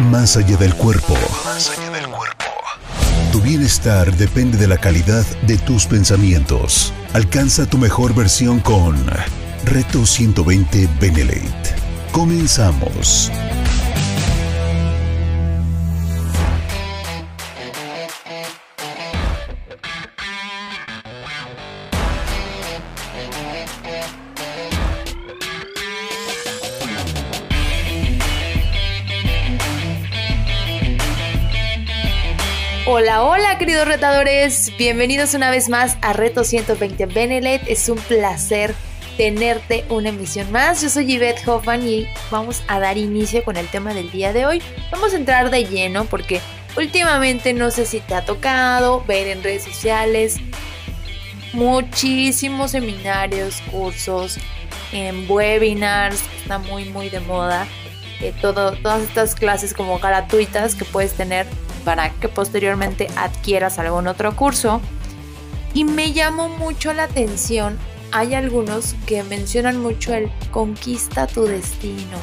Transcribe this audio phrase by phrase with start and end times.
[0.00, 1.14] Más allá del cuerpo.
[1.44, 2.44] Más allá del cuerpo.
[3.32, 6.92] Tu bienestar depende de la calidad de tus pensamientos.
[7.14, 8.94] Alcanza tu mejor versión con
[9.64, 11.74] Reto 120 Benelate.
[12.12, 13.32] Comenzamos.
[32.98, 37.60] Hola, hola queridos retadores, bienvenidos una vez más a Reto 120 Benelet.
[37.68, 38.74] Es un placer
[39.18, 40.80] tenerte una emisión más.
[40.80, 44.46] Yo soy Yvette Hoffman y vamos a dar inicio con el tema del día de
[44.46, 44.62] hoy.
[44.90, 46.40] Vamos a entrar de lleno porque
[46.74, 50.38] últimamente no sé si te ha tocado ver en redes sociales
[51.52, 54.38] muchísimos seminarios, cursos,
[54.92, 57.66] en webinars, está muy muy de moda.
[58.22, 61.46] Eh, todo, todas estas clases como gratuitas que puedes tener
[61.86, 64.80] para que posteriormente adquieras algún otro curso.
[65.72, 67.78] Y me llamó mucho la atención,
[68.10, 72.18] hay algunos que mencionan mucho el conquista tu destino,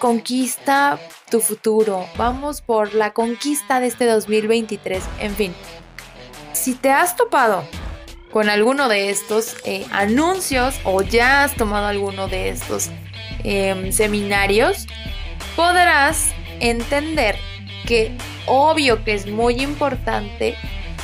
[0.00, 0.98] conquista
[1.30, 5.54] tu futuro, vamos por la conquista de este 2023, en fin.
[6.52, 7.62] Si te has topado
[8.32, 12.90] con alguno de estos eh, anuncios o ya has tomado alguno de estos
[13.44, 14.88] em, seminarios,
[15.54, 17.36] podrás entender
[17.86, 18.12] que
[18.46, 20.54] obvio que es muy importante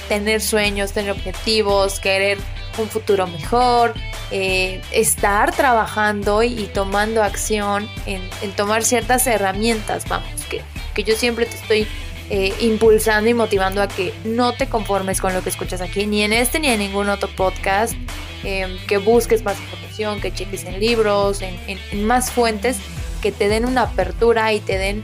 [0.09, 2.39] tener sueños, tener objetivos, querer
[2.79, 3.95] un futuro mejor,
[4.31, 8.23] eh, estar trabajando y, tomando acción en,
[8.57, 10.63] tomar ciertas herramientas, vamos, que,
[10.95, 11.87] que yo siempre te estoy
[12.31, 16.23] eh, impulsando y motivando a que no te conformes con lo que escuchas aquí, ni
[16.23, 17.95] en este ni en ningún otro podcast,
[18.43, 22.79] em, que busques más información, que cheques en libros, en más fuentes
[23.23, 25.03] que te den una apertura y te den,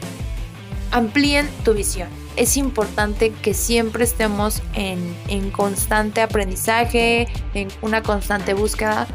[0.91, 2.09] amplíen tu visión
[2.39, 9.09] es importante que siempre estemos en, constante aprendizaje, en una constante búsqueda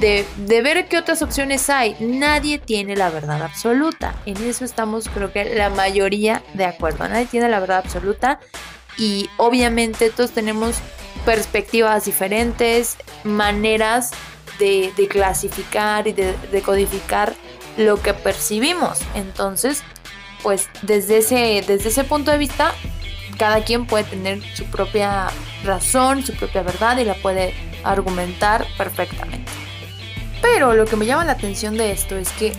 [0.00, 1.96] de, ver qué otras opciones hay.
[2.00, 4.14] Nadie tiene la verdad absoluta.
[4.26, 7.08] En eso estamos creo que la mayoría de acuerdo.
[7.08, 8.40] Nadie tiene la verdad absoluta
[8.98, 10.76] y obviamente todos tenemos
[11.24, 14.10] perspectivas diferentes, maneras
[14.58, 17.34] de, clasificar y de, de codificar
[17.78, 18.98] lo que percibimos.
[19.14, 19.82] Entonces,
[20.42, 22.72] pues desde ese, desde ese punto de vista,
[23.38, 25.28] cada quien puede tener su propia
[25.64, 27.54] razón, su propia verdad y la puede
[27.84, 29.50] argumentar perfectamente.
[30.42, 32.52] Pero lo que me llama la atención de esto es que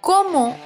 [0.00, 0.56] cómo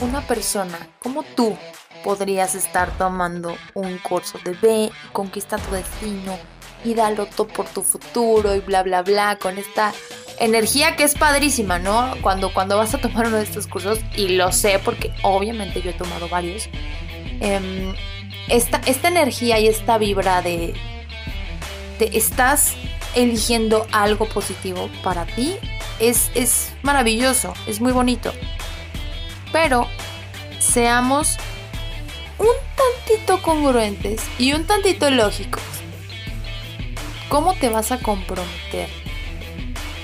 [0.00, 1.56] una persona como tú
[2.04, 6.36] podrías estar tomando un curso de B, conquista tu destino
[6.84, 9.92] y dalo todo por tu futuro y bla bla bla con esta
[10.38, 12.14] energía que es padrísima, ¿no?
[12.20, 15.90] Cuando, cuando vas a tomar uno de estos cursos, y lo sé porque obviamente yo
[15.90, 16.68] he tomado varios,
[17.40, 17.94] em,
[18.48, 20.74] esta, esta energía y esta vibra de,
[21.98, 22.74] de estás
[23.14, 25.56] eligiendo algo positivo para ti
[26.00, 28.32] es, es maravilloso, es muy bonito.
[29.52, 29.86] Pero
[30.58, 31.36] seamos
[32.38, 35.62] un tantito congruentes y un tantito lógicos.
[37.28, 39.01] ¿Cómo te vas a comprometer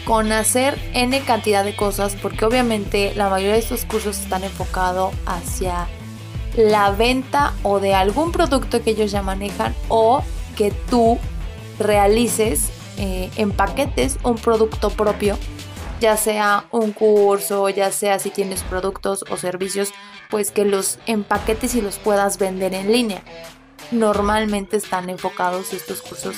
[0.09, 5.13] con hacer N cantidad de cosas, porque obviamente la mayoría de estos cursos están enfocados
[5.27, 5.87] hacia
[6.57, 10.23] la venta o de algún producto que ellos ya manejan o
[10.57, 11.19] que tú
[11.79, 15.37] realices eh, en paquetes un producto propio,
[16.01, 19.93] ya sea un curso, ya sea si tienes productos o servicios,
[20.31, 23.23] pues que los empaquetes y los puedas vender en línea.
[23.91, 26.37] Normalmente están enfocados estos cursos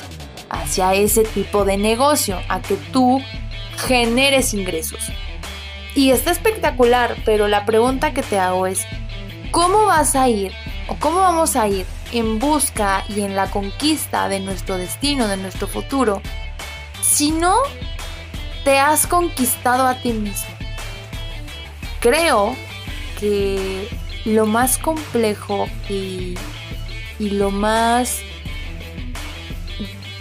[0.49, 3.23] hacia ese tipo de negocio, a que tú
[3.87, 5.11] generes ingresos.
[5.95, 8.87] Y está espectacular, pero la pregunta que te hago es,
[9.51, 10.53] ¿cómo vas a ir
[10.89, 15.37] o cómo vamos a ir en busca y en la conquista de nuestro destino, de
[15.37, 16.23] nuestro futuro,
[17.03, 17.57] si no
[18.65, 20.55] te has conquistado a ti mismo?
[22.01, 22.57] Creo
[23.19, 23.89] que
[24.25, 26.35] lo más complejo y,
[27.19, 28.21] y lo más...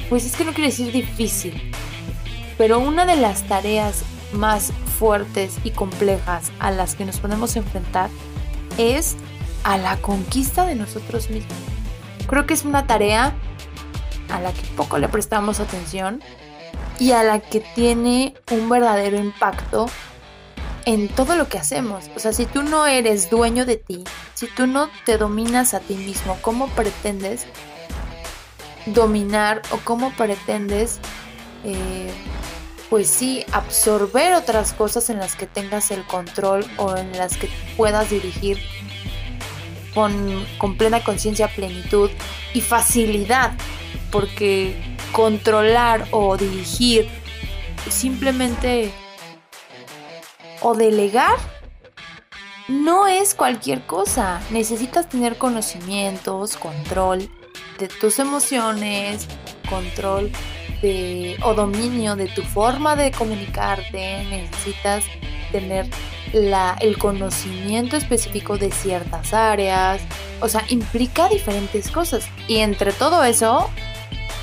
[0.09, 1.71] Pues es que no quiero decir difícil,
[2.59, 4.03] pero una de las tareas
[4.33, 8.09] más fuertes y complejas a las que nos podemos enfrentar
[8.77, 9.15] es
[9.63, 11.57] a la conquista de nosotros mismos.
[12.27, 13.33] Creo que es una tarea
[14.29, 16.21] a la que poco le prestamos atención
[16.99, 19.85] y a la que tiene un verdadero impacto
[20.83, 22.11] en todo lo que hacemos.
[22.17, 24.03] O sea, si tú no eres dueño de ti,
[24.33, 27.45] si tú no te dominas a ti mismo, ¿cómo pretendes
[28.85, 30.99] dominar o cómo pretendes
[31.63, 32.11] eh,
[32.89, 37.49] pues sí, absorber otras cosas en las que tengas el control o en las que
[37.77, 38.59] puedas dirigir
[39.93, 42.09] con, plena conciencia, plenitud
[42.53, 43.51] y facilidad,
[44.11, 44.75] porque
[45.11, 47.09] controlar o dirigir
[47.89, 48.91] simplemente
[50.61, 51.37] o delegar
[52.67, 54.41] no es cualquier cosa.
[54.51, 57.29] Necesitas tener conocimientos, control
[57.77, 59.27] de tus emociones,
[59.69, 60.31] control
[60.81, 64.23] de, o dominio de tu forma de comunicarte.
[64.29, 65.03] Necesitas
[65.51, 65.87] tener
[66.33, 70.01] la, el conocimiento específico de ciertas áreas.
[70.41, 72.27] O sea, implica diferentes cosas.
[72.47, 73.69] Y entre todo eso,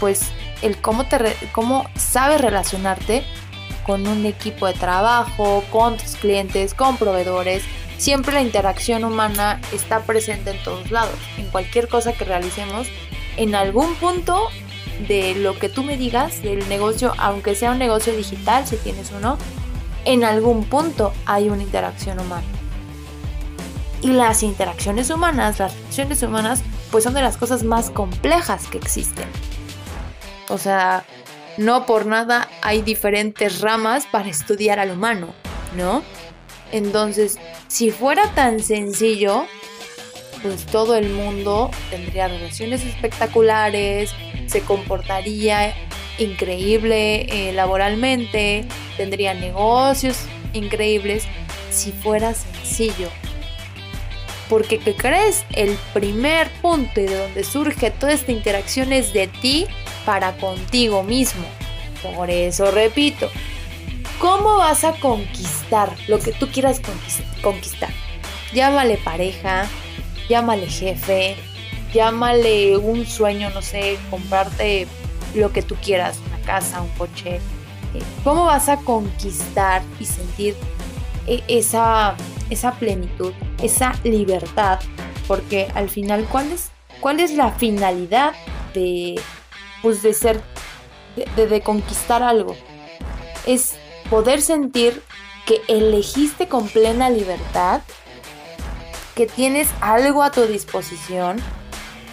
[0.01, 0.31] pues
[0.63, 1.19] el cómo, te
[1.53, 3.25] cómo sabes relacionarte
[3.85, 7.63] con un equipo de trabajo, con tus clientes, con proveedores.
[7.99, 11.15] Siempre la interacción humana está presente en todos lados.
[11.39, 12.89] En cualquier cosa que realicemos,
[13.37, 14.49] en algún punto
[15.09, 19.13] de lo que tú me digas del negocio, aunque sea un negocio digital, si tienes
[19.17, 19.39] uno,
[20.05, 22.47] en algún punto hay una interacción humana.
[24.03, 28.79] Y las interacciones humanas, las relaciones humanas, pues son de las cosas más complejas que
[28.79, 29.27] existen.
[30.49, 31.05] O sea,
[31.57, 35.35] no por nada hay diferentes ramas para estudiar al humano,
[35.77, 36.03] ¿no?
[36.73, 37.39] Entonces,
[37.69, 39.47] si fuera tan sencillo,
[40.43, 44.11] pues todo el mundo tendría relaciones espectaculares,
[44.47, 45.75] se comportaría
[46.19, 48.65] increíble eh, laboralmente,
[48.97, 50.19] tendría negocios
[50.53, 51.25] increíbles
[51.71, 53.09] si fuera sencillo.
[54.49, 55.45] Porque, ¿qué crees?
[55.53, 59.67] El primer punto de donde surge toda esta interacción es de ti
[60.05, 61.45] para contigo mismo.
[62.03, 63.29] Por eso repito,
[64.21, 66.81] ¿cómo vas a conquistar lo que tú quieras
[67.43, 67.91] conquistar?
[68.55, 69.67] Llámale pareja,
[70.29, 71.37] llámale jefe,
[71.93, 74.87] llámale un sueño, no sé, comprarte
[75.35, 77.37] lo que tú quieras, una casa, un coche.
[77.95, 80.57] Eh, ¿Cómo vas a conquistar y sentir
[81.27, 82.15] e-, esa,
[82.51, 83.33] esa plenitud,
[83.63, 84.81] esa libertad?
[85.29, 86.71] Porque al final, ¿cuál es,
[87.01, 88.35] cuál es la finalidad
[88.75, 89.21] de,
[89.83, 90.41] pues de ser,
[91.37, 92.57] de, conquistar algo.
[93.47, 93.77] Es
[94.11, 95.03] poder sentir
[95.47, 97.83] que elegiste con plena libertad,
[99.17, 101.39] que tienes algo a tu disposición.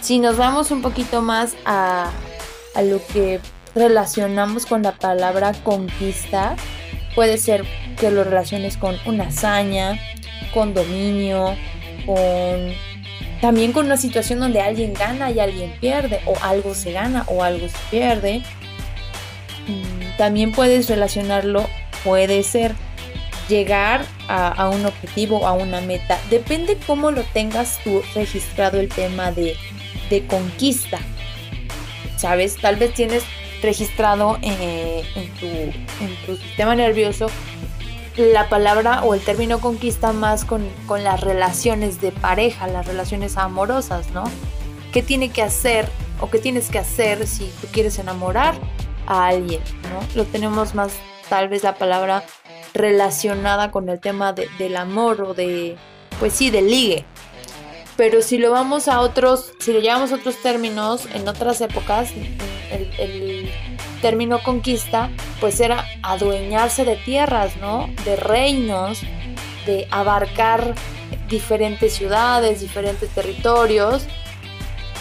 [0.00, 2.10] Si nos vamos un poquito más a,
[2.74, 3.40] a lo que
[3.74, 6.56] relacionamos con la palabra conquista,
[7.14, 7.64] puede ser
[7.98, 9.98] que lo relaciones con una hazaña,
[10.52, 11.54] con dominio,
[12.06, 12.72] con
[13.40, 17.42] también con una situación donde alguien gana y alguien pierde, o algo se gana o
[17.42, 18.42] algo se pierde.
[19.68, 21.68] Mm, también puedes relacionarlo,
[22.02, 22.74] puede ser
[23.48, 26.18] llegar a, un objetivo, a una meta.
[26.30, 29.56] Depende cómo lo tengas tú registrado el tema de,
[30.28, 31.00] conquista.
[32.16, 32.56] ¿Sabes?
[32.56, 33.24] Tal vez tienes
[33.62, 37.26] registrado eh, en, tu, en tu sistema nervioso
[38.16, 40.68] la palabra o el término conquista más con,
[41.02, 44.24] las relaciones de pareja, las relaciones amorosas, ¿no?
[44.92, 45.88] ¿Qué tiene que hacer
[46.20, 48.54] o qué tienes que hacer si tú quieres enamorar
[49.06, 50.00] a alguien, ¿no?
[50.14, 50.92] Lo tenemos más,
[51.28, 52.24] tal vez la palabra
[52.74, 55.76] relacionada con el tema del amor o de,
[56.18, 57.04] pues sí, del ligue.
[57.96, 62.10] Pero si lo vamos a otros, si lo llevamos a otros términos, en otras épocas,
[62.98, 63.48] el
[64.02, 65.10] término conquista,
[65.40, 67.88] pues era adueñarse de tierras, ¿no?
[68.04, 69.00] De reinos,
[69.64, 70.74] de abarcar
[71.28, 74.06] diferentes ciudades, diferentes territorios.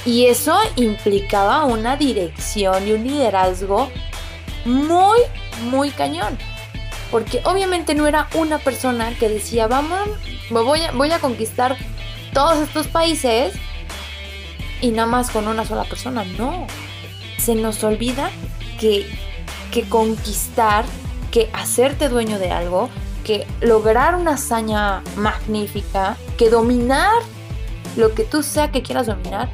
[0.06, 3.90] Y eso implicaba una dirección y un liderazgo
[4.66, 5.20] muy,
[5.70, 6.38] muy cañón.
[7.14, 10.10] Porque obviamente no era una persona que decía, vamos,
[10.50, 11.78] voy a, voy a conquistar
[12.34, 13.54] todos estos países
[14.82, 16.24] y nada más con una sola persona.
[16.40, 16.66] No.
[17.38, 18.32] Se nos olvida
[18.80, 19.06] que,
[19.90, 20.86] conquistar,
[21.30, 22.90] que hacerte dueño de algo,
[23.24, 27.14] que lograr una hazaña magnífica, que dominar
[27.96, 29.52] lo que tú sea que quieras dominar,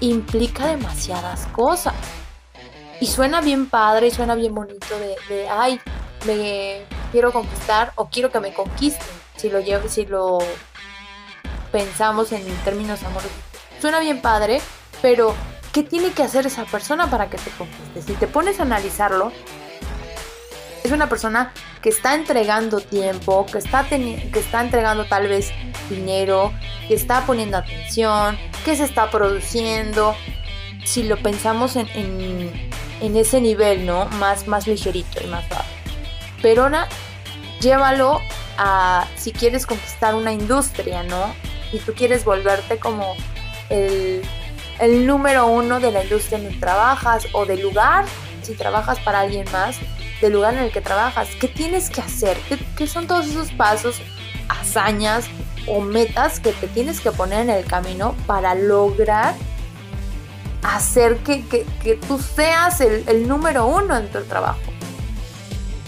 [0.00, 1.92] implica demasiadas cosas.
[3.02, 5.78] Y suena bien padre, y suena bien bonito de, ay,
[6.24, 9.06] me quiero conquistar o quiero que me conquisten.
[9.36, 10.38] Si lo, llevo, si lo
[11.70, 13.32] pensamos en términos amorosos.
[13.80, 14.60] Suena bien padre,
[15.00, 15.34] pero
[15.72, 18.02] ¿Qué tiene que hacer esa persona para que te conquiste?
[18.02, 19.32] Si te pones a analizarlo,
[20.84, 25.50] es una persona que está entregando tiempo, que está, que está entregando tal vez
[25.88, 26.52] dinero,
[26.88, 28.36] que está poniendo atención,
[28.66, 30.14] que se está produciendo.
[30.84, 31.88] Si lo pensamos en,
[33.00, 34.04] en, ese nivel, ¿no?
[34.18, 35.71] Más, más ligerito y más suave.
[36.44, 36.88] Ahora,
[37.60, 38.20] llévalo
[38.58, 41.34] a si quieres conquistar una industria, ¿no?
[41.72, 43.14] Y tú quieres volverte como
[43.70, 44.22] el
[44.82, 48.04] el número uno de la industria en la que trabajas o del lugar,
[48.42, 49.76] si trabajas para alguien más,
[50.20, 51.28] del lugar en el que trabajas.
[51.40, 52.36] ¿Qué tienes que hacer?
[52.76, 54.00] ¿Qué, son todos esos pasos,
[54.48, 55.26] hazañas
[55.68, 59.36] o metas que te tienes que poner en el camino para lograr
[60.62, 61.44] hacer que,
[62.08, 64.71] tú seas el, el número uno en tu trabajo.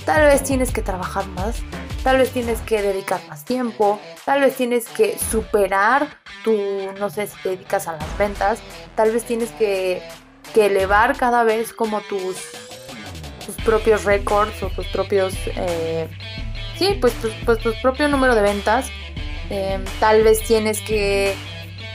[0.04, 1.56] Tal vez tienes que trabajar más,
[2.02, 6.54] tal vez tienes que dedicar más tiempo, tal vez tienes que superar tu,
[6.99, 8.61] no sé si te dedicas a las ventas,
[8.96, 10.02] tal vez tienes que,
[10.54, 12.37] elevar cada vez como tus,
[13.44, 16.08] tus propios récords o tus propios, eh,
[16.78, 17.12] sí, pues,
[17.44, 18.88] pues tu propio número de ventas,
[19.50, 21.34] em, tal vez tienes que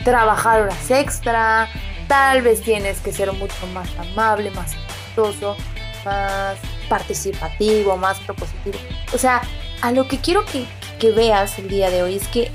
[0.03, 1.69] trabajar horas extra,
[2.09, 5.55] tal vez tienes que ser mucho más amable, más amistoso,
[6.03, 6.57] más
[6.89, 8.77] participativo, más propositivo.
[9.13, 9.41] O sea,
[9.81, 10.65] a lo que quiero que,
[11.00, 12.51] que veas el día de hoy es que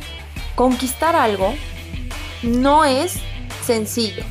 [0.55, 1.55] conquistar algo
[2.43, 3.14] no es
[3.64, 4.23] sencillo.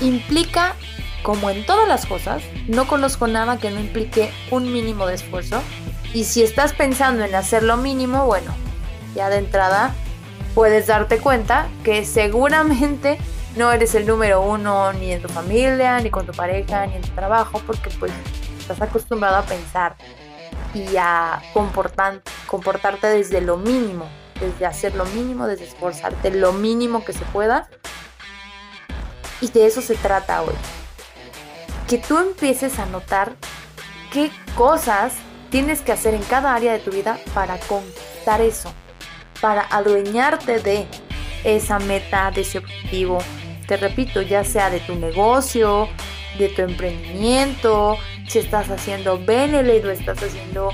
[0.00, 0.74] Implica,
[1.22, 5.62] como en todas las cosas, no conozco nada que no implique un mínimo de esfuerzo.
[6.14, 8.54] Y si estás pensando en hacer lo mínimo, bueno,
[9.14, 9.94] ya de entrada
[10.54, 13.18] puedes darte cuenta que seguramente
[13.56, 17.02] no eres el número uno ni en tu familia, ni con tu pareja, ni en
[17.02, 18.12] tu trabajo, porque pues
[18.72, 19.96] estás acostumbrado a pensar
[20.74, 24.06] y a comportarte desde lo mínimo,
[24.38, 27.68] desde hacer lo mínimo, desde esforzarte lo mínimo que se pueda.
[29.40, 30.54] Y de eso se trata hoy.
[31.86, 33.32] Que tú empieces a notar
[34.12, 35.14] qué cosas
[35.50, 38.70] tienes que hacer en cada área de tu vida para conquistar eso,
[39.40, 40.86] para adueñarte de
[41.44, 43.18] esa meta, de ese objetivo.
[43.66, 45.88] Te repito, ya sea de tu negocio,
[46.38, 47.96] de tu emprendimiento,
[48.28, 50.70] si estás haciendo Benelete o estás haciendo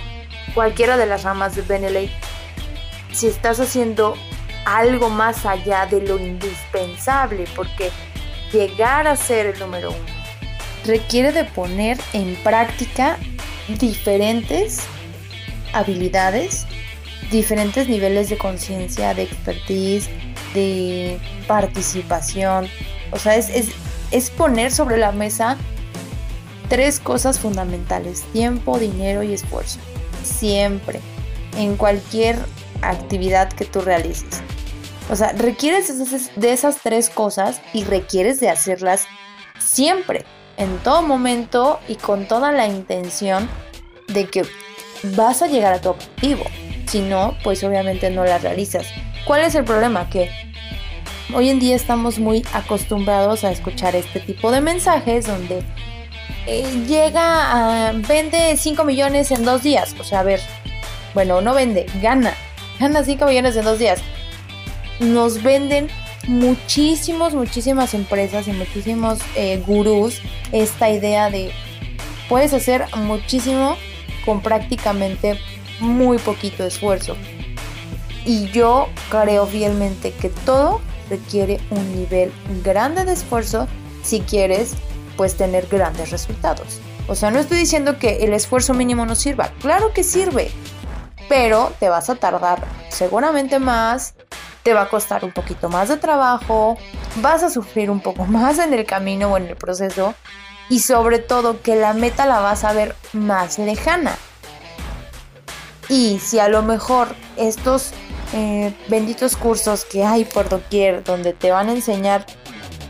[0.55, 2.13] cualquiera de las ramas de Benelete,
[3.13, 4.15] si estás haciendo
[4.67, 7.91] algo más allá de lo indispensable, porque
[8.53, 10.15] llegar a ser el número uno
[10.85, 13.17] requiere de poner en práctica
[13.69, 14.81] diferentes
[15.73, 16.67] habilidades,
[17.31, 20.11] diferentes niveles de conciencia, de expertise,
[20.55, 22.69] de participación.
[23.11, 23.51] O sea, es,
[24.11, 25.57] es poner sobre la mesa
[26.69, 29.79] tres cosas fundamentales, tiempo, dinero y esfuerzo.
[30.23, 31.01] Siempre,
[31.57, 32.39] en cualquier
[32.83, 34.43] actividad que tú realices.
[35.11, 35.93] O sea, requieres
[36.37, 39.07] de esas tres cosas y requieres de hacerlas
[39.59, 40.25] siempre,
[40.57, 43.49] en todo momento y con toda la intención
[44.09, 44.45] de que
[45.17, 46.45] vas a llegar a tu objetivo.
[46.87, 48.87] Si no, pues obviamente no las realizas.
[49.27, 50.09] ¿Cuál es el problema?
[50.09, 50.31] Que
[51.35, 55.65] hoy en día estamos muy acostumbrados a escuchar este tipo de mensajes donde
[56.47, 59.95] eh, llega a, vende 5 millones en dos días.
[59.99, 60.41] O sea, a ver,
[61.15, 62.35] bueno, no vende, gana.
[62.79, 64.01] Gana 5 millones en dos días.
[65.01, 65.89] Nos venden
[66.27, 70.21] muchísimos, muchísimas empresas y muchísimos eh, gurús
[70.53, 71.51] esta idea de
[72.29, 73.77] puedes hacer muchísimo
[74.25, 75.39] con prácticamente
[75.81, 77.17] muy poquito esfuerzo.
[78.25, 83.69] Y yo creo fielmente que todo requiere un nivel grande de esfuerzo
[84.03, 84.75] si quieres
[85.17, 86.81] pues tener grandes resultados.
[87.07, 90.51] O sea, no estoy diciendo que el esfuerzo mínimo no sirva, claro que sirve,
[91.29, 94.15] pero te vas a tardar seguramente más,
[94.63, 96.79] te va a costar un poquito más de trabajo,
[97.17, 100.15] vas a sufrir un poco más en el camino o en el proceso
[100.69, 104.17] y sobre todo que la meta la vas a ver más lejana.
[105.91, 107.93] Y si a lo mejor estos
[108.33, 112.25] eh, benditos cursos que hay por doquier donde te van a enseñar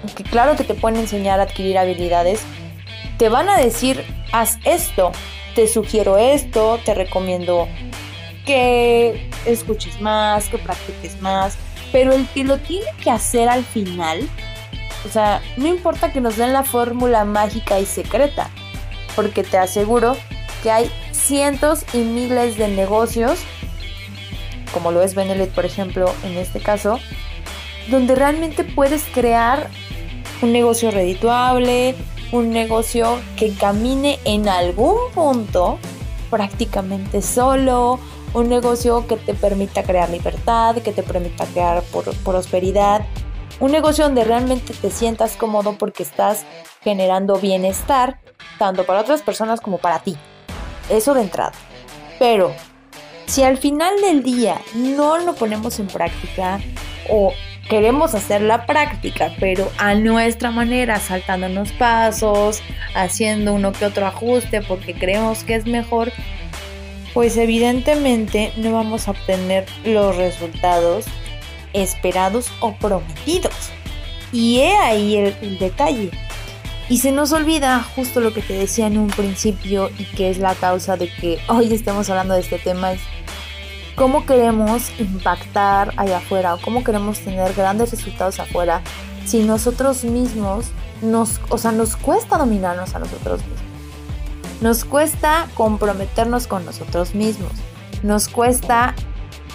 [0.06, 2.40] que claro que te pueden enseñar a adquirir habilidades,
[3.18, 5.12] te van a decir, haz esto,
[5.54, 7.68] te sugiero esto, te recomiendo
[8.44, 11.56] que escuches más, que practiques más,
[11.92, 14.28] pero el que lo tiene que hacer al final,
[15.06, 18.50] o sea, no importa que nos den la fórmula mágica y secreta,
[19.14, 20.16] porque te aseguro
[20.62, 23.38] que hay cientos y miles de negocios,
[24.73, 26.99] como lo es Benelet por ejemplo en este caso,
[27.88, 29.70] donde realmente puedes crear
[30.43, 31.95] un negocio redituable,
[32.33, 35.79] un negocio que camine en algún punto
[36.31, 37.99] prácticamente solo,
[38.33, 41.83] un negocio que te permita crear libertad, que te permita crear
[42.25, 43.07] prosperidad,
[43.61, 46.45] un negocio donde realmente te sientas cómodo porque estás
[46.83, 48.19] generando bienestar
[48.59, 50.17] tanto para otras personas como para ti.
[50.91, 51.53] Eso de entrada.
[52.19, 52.53] Pero
[53.26, 56.61] si al final del día no lo ponemos en práctica
[57.09, 57.33] o
[57.68, 62.62] queremos hacer la práctica, pero a nuestra manera, saltándonos pasos,
[62.94, 66.12] haciendo uno que otro ajuste porque creemos que es mejor,
[67.14, 71.06] pues evidentemente no vamos a obtener los resultados
[71.73, 73.54] esperados o prometidos.
[74.33, 76.11] Y he ahí el, detalle.
[76.88, 80.38] Y se nos olvida justo lo que te decía en un principio y que es
[80.38, 82.92] la causa de que hoy estemos hablando de este tema,
[83.96, 88.82] cómo queremos impactar allá afuera o cómo queremos tener grandes resultados afuera
[89.24, 90.66] si nosotros mismos
[91.00, 93.60] nos, o sea, nos cuesta dominarnos a nosotros mismos.
[94.60, 97.52] Nos cuesta comprometernos con nosotros mismos.
[98.02, 98.94] Nos cuesta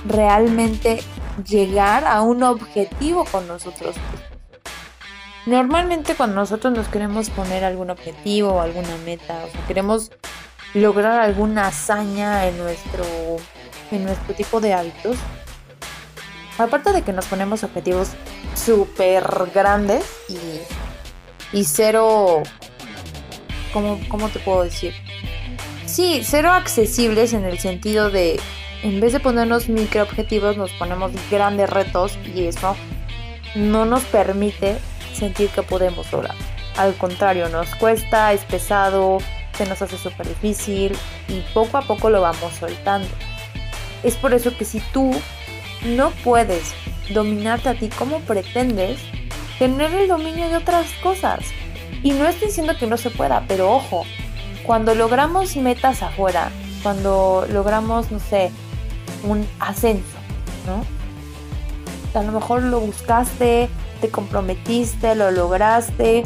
[0.08, 1.00] realmente
[1.46, 4.30] llegar a un objetivo con nosotros mismos.
[5.46, 10.12] Normalmente cuando nosotros nos queremos poner algún objetivo o alguna meta, o sea, queremos
[10.74, 13.04] lograr alguna hazaña en nuestro,
[13.92, 15.18] en nuestro tipo de hábitos,
[16.58, 18.10] aparte de que nos ponemos objetivos
[18.56, 19.24] súper
[19.54, 22.44] grandes y, y cero,
[23.74, 24.94] ¿cómo, ¿cómo te puedo decir?
[25.86, 28.40] Sí, cero accesibles en el sentido de,
[28.84, 32.76] en vez de ponernos micro objetivos, nos ponemos grandes retos y eso
[33.56, 34.78] no nos permite
[35.14, 36.36] sentir que podemos lograr.
[36.78, 39.18] Al contrario, nos cuesta, es pesado,
[39.60, 40.98] se nos hace súper difícil
[41.28, 43.10] y poco a poco lo vamos soltando.
[44.04, 45.12] Es por eso que si tú
[45.84, 46.74] no puedes
[47.14, 49.02] dominarte a ti como pretendes,
[49.58, 51.42] tener el dominio de otras cosas.
[52.04, 54.06] Y no estoy diciendo que no se pueda, pero ojo,
[54.66, 56.52] cuando logramos metas afuera,
[56.82, 58.52] cuando logramos, no sé,
[59.24, 60.18] un ascenso,
[60.66, 60.86] ¿no?
[62.18, 63.68] A lo mejor lo buscaste,
[64.00, 66.24] te comprometiste, lo lograste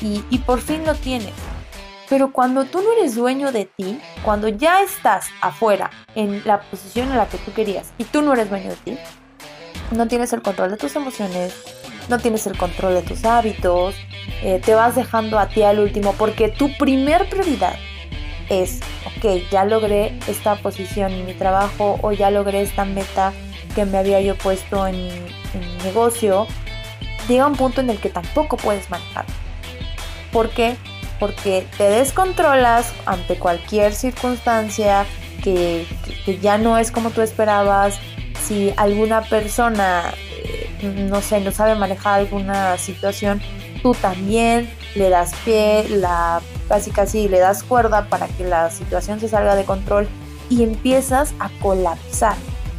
[0.00, 1.32] y, y por fin lo tienes.
[2.12, 7.10] Pero cuando tú no eres dueño de ti, cuando ya estás afuera, en la posición
[7.10, 8.98] en la que tú querías, y tú no eres dueño de ti,
[9.92, 11.54] no tienes el control de tus emociones,
[12.10, 13.94] no tienes el control de tus hábitos,
[14.42, 17.76] eh, te vas dejando a ti al último, porque tu primer prioridad
[18.50, 23.32] es, ok, ya logré esta posición en mi trabajo o ya logré esta meta
[23.74, 26.46] que me había yo puesto en, en mi negocio,
[27.26, 29.24] llega un punto en el que tampoco puedes manejar.
[30.30, 30.76] ¿Por qué?
[31.22, 35.06] Porque te descontrolas ante cualquier circunstancia
[35.40, 35.86] que,
[36.42, 38.00] ya no es como tú esperabas.
[38.42, 40.12] Si alguna persona,
[40.42, 43.40] eh, no sé, no sabe manejar alguna situación,
[43.84, 49.20] tú también le das pie, la casi casi le das cuerda para que la situación
[49.20, 50.08] se salga de control
[50.50, 52.34] y empiezas a colapsar.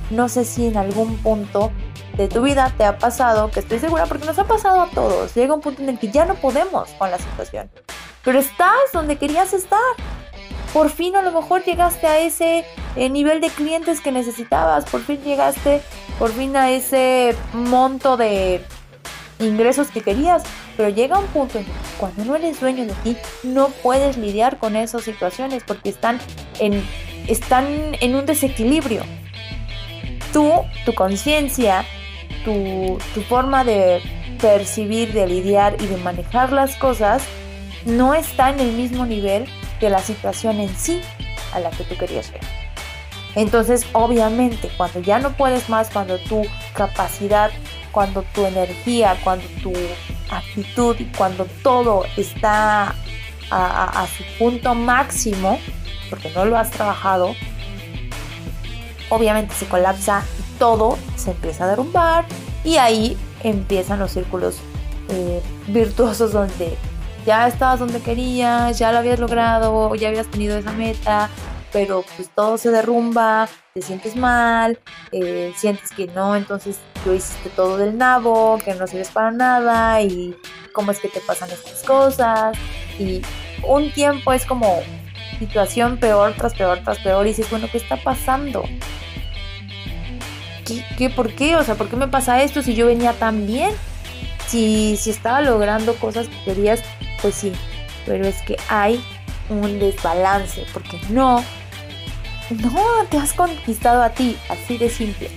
[0.09, 1.71] No sé si en algún punto
[2.17, 5.33] de tu vida te ha pasado, que estoy segura porque nos ha pasado a todos,
[5.33, 7.71] llega un punto en el que ya no podemos con la situación,
[8.23, 9.79] pero estás donde querías estar.
[10.73, 15.01] Por fin a lo mejor llegaste a ese eh, nivel de clientes que necesitabas, por
[15.01, 15.81] fin llegaste,
[16.17, 18.63] por fin a ese monto de
[19.39, 20.43] ingresos que querías,
[20.75, 24.57] pero llega un punto en que cuando no eres dueño de ti, no puedes lidiar
[24.57, 26.19] con esas situaciones porque están
[26.59, 26.83] en,
[27.27, 27.65] están
[27.99, 29.03] en un desequilibrio.
[30.31, 30.51] Tú,
[30.85, 31.85] tu conciencia,
[32.43, 32.97] tu,
[33.29, 34.01] forma de
[34.41, 37.23] percibir, de lidiar y de manejar las cosas
[37.85, 39.45] no está en el mismo nivel
[39.79, 41.01] que la situación en sí
[41.53, 42.41] a la que tú querías ver.
[43.35, 46.43] Entonces, obviamente, cuando ya no puedes más, cuando tu
[46.73, 47.51] capacidad,
[47.91, 49.73] cuando tu energía, cuando tu
[50.29, 52.95] actitud y cuando todo está
[53.49, 55.59] a, su punto máximo,
[56.09, 57.35] porque no lo has trabajado,
[59.09, 60.23] obviamente se colapsa
[60.57, 62.25] todo se empieza a derrumbar
[62.63, 64.57] y ahí empiezan los círculos
[65.09, 66.77] eh, virtuosos donde
[67.25, 71.29] ya estabas donde querías, ya lo habías logrado, ya habías tenido esa meta,
[71.71, 74.79] pero pues todo se derrumba, te sientes mal,
[75.11, 80.01] eh, sientes que no, entonces tú hiciste todo del nabo, que no sirves para nada
[80.01, 80.35] y
[80.73, 82.57] cómo es que te pasan estas cosas
[82.99, 83.21] y
[83.67, 84.81] un tiempo es como
[85.39, 88.63] situación peor tras peor tras peor y dices, bueno, ¿qué está pasando?
[90.97, 91.55] ¿qué, por qué?
[91.55, 93.71] O sea, ¿por qué me pasa esto si yo venía tan bien?
[94.47, 96.81] Si, si estaba logrando cosas que querías,
[97.21, 97.51] pues sí,
[98.05, 99.03] pero es que hay
[99.49, 101.43] un desbalance, porque no,
[102.49, 105.29] no te has conquistado a ti, así de simple.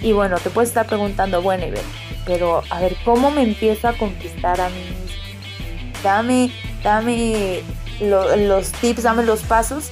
[0.00, 1.82] Y bueno, te puedes estar preguntando, bueno, Iber,
[2.26, 5.04] pero a ver, ¿cómo me empiezo a conquistar a mí mismo?
[6.02, 7.62] Dame, dame
[8.00, 9.90] los tips, dame los pasos.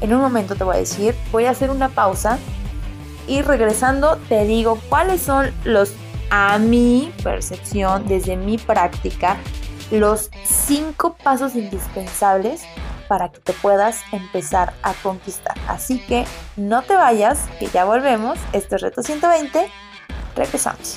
[0.00, 2.38] En un momento te voy a decir, voy a hacer una pausa
[3.26, 5.94] y regresando te digo cuáles son los,
[6.34, 9.36] a mi percepción, desde mi práctica,
[9.90, 12.62] los cinco pasos indispensables
[13.06, 15.54] para que te puedas empezar a conquistar.
[15.68, 16.24] Así que
[16.56, 18.38] no te vayas, que ya volvemos.
[18.54, 19.70] Esto es Reto 120.
[20.34, 20.96] Regresamos.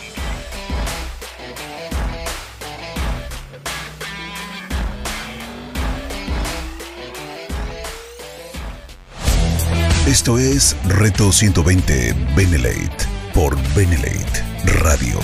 [10.08, 15.20] Esto es Reto 120 Benelate por Benelate Radio.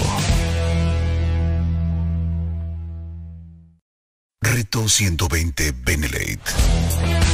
[4.42, 6.40] Reto Reto 120 Benelate.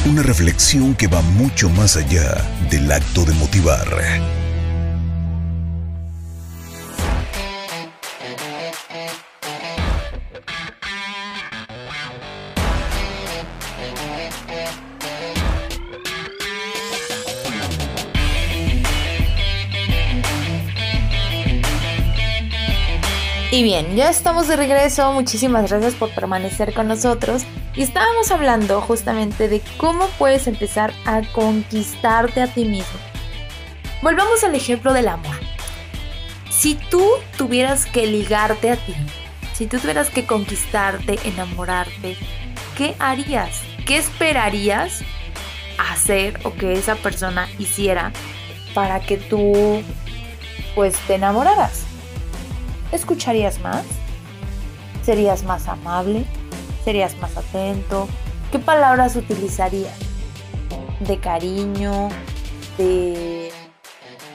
[0.05, 2.35] Una reflexión que va mucho más allá
[2.69, 3.87] del acto de motivar.
[23.57, 25.11] Y bien, ya estamos de regreso.
[25.13, 27.41] Muchísimas gracias por permanecer con nosotros.
[27.73, 32.99] Y estábamos hablando justamente de cómo puedes empezar a conquistarte a ti mismo.
[34.03, 35.35] Volvamos al ejemplo del amor.
[36.51, 37.03] Si tú
[37.35, 38.93] tuvieras que ligarte a ti,
[39.53, 42.15] si tú tuvieras que conquistarte, enamorarte,
[42.77, 43.63] ¿qué harías?
[43.87, 45.01] ¿Qué esperarías
[45.79, 48.11] hacer o que esa persona hiciera
[48.75, 49.81] para que tú
[50.75, 51.86] pues te enamoraras?
[52.91, 53.85] ¿Escucharías más?
[55.03, 56.25] ¿Serías más amable?
[56.85, 58.07] ¿Serías más atento?
[58.51, 59.97] ¿Qué palabras utilizarías?
[61.01, 62.09] ¿De cariño?
[62.77, 63.51] ¿De,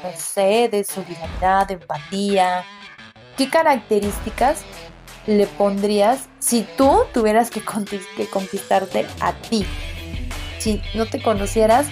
[0.03, 2.65] no sé, de solidaridad, de empatía?
[3.39, 4.65] ¿Qué características
[5.27, 7.63] le pondrías si tú tuvieras que,
[8.31, 9.65] conquistarte a ti?
[10.59, 11.87] Si no te conocieras,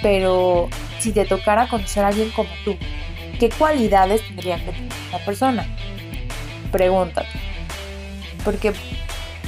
[0.00, 0.68] pero
[1.00, 2.76] si te tocara conocer a alguien como tú,
[3.40, 5.66] ¿qué cualidades tendría que tener esa persona?
[6.74, 7.28] Pregúntate.
[8.44, 8.72] Porque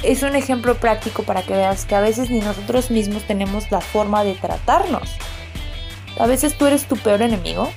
[0.01, 3.81] es un ejemplo práctico para que veas que a veces ni nosotros mismos tenemos la
[3.81, 5.09] forma de tratarnos.
[6.17, 7.69] A veces tú eres tu peor enemigo,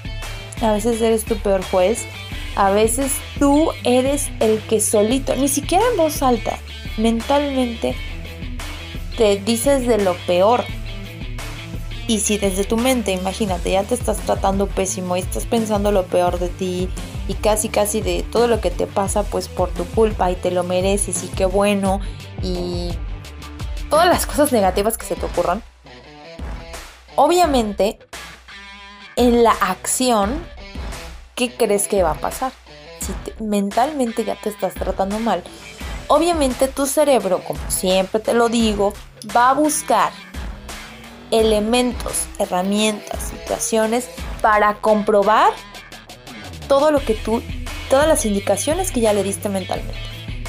[0.62, 2.06] a veces eres tu peor juez,
[2.54, 3.10] a veces
[3.40, 6.56] tú eres el que solito, ni siquiera en voz alta,
[6.96, 7.96] mentalmente
[9.16, 10.64] te dices de lo peor.
[12.06, 16.06] Y si desde tu mente, imagínate, ya te estás tratando pésimo y estás pensando lo
[16.06, 16.88] peor de ti,
[17.30, 20.50] y casi casi de todo lo que te pasa pues por tu culpa y te
[20.50, 22.00] lo mereces y qué bueno
[22.42, 22.90] y
[23.88, 25.62] todas las cosas negativas que se te ocurran.
[27.14, 28.00] Obviamente,
[29.14, 30.44] en la acción,
[31.36, 32.50] ¿qué crees que va a pasar?
[32.98, 35.44] Si mentalmente ya te estás tratando mal,
[36.08, 38.92] obviamente tu cerebro, como siempre te lo digo,
[39.36, 40.10] va a buscar
[41.30, 44.08] elementos, herramientas, situaciones
[44.42, 45.52] para comprobar
[46.70, 47.42] todo lo que tú,
[47.88, 49.98] todas las indicaciones que ya le diste mentalmente.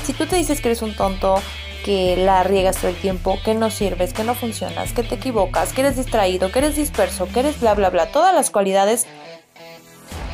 [0.06, 1.42] Si tú te dices que eres un tonto,
[1.84, 5.74] que la riegas todo el tiempo, que no sirves, que no funcionas, que te equivocas,
[5.74, 9.08] que eres distraído, que eres disperso, que eres bla bla bla, todas las cualidades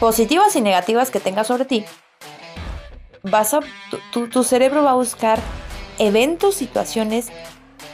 [0.02, 1.86] positivas y negativas que tengas sobre ti,
[3.24, 3.62] vas a,
[4.12, 5.40] tu, tu cerebro va a buscar
[6.00, 7.28] eventos, situaciones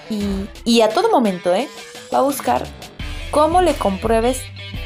[0.09, 1.67] y, y a todo momento, ¿eh?
[2.11, 2.63] Va a buscar
[3.29, 4.41] cómo le compruebes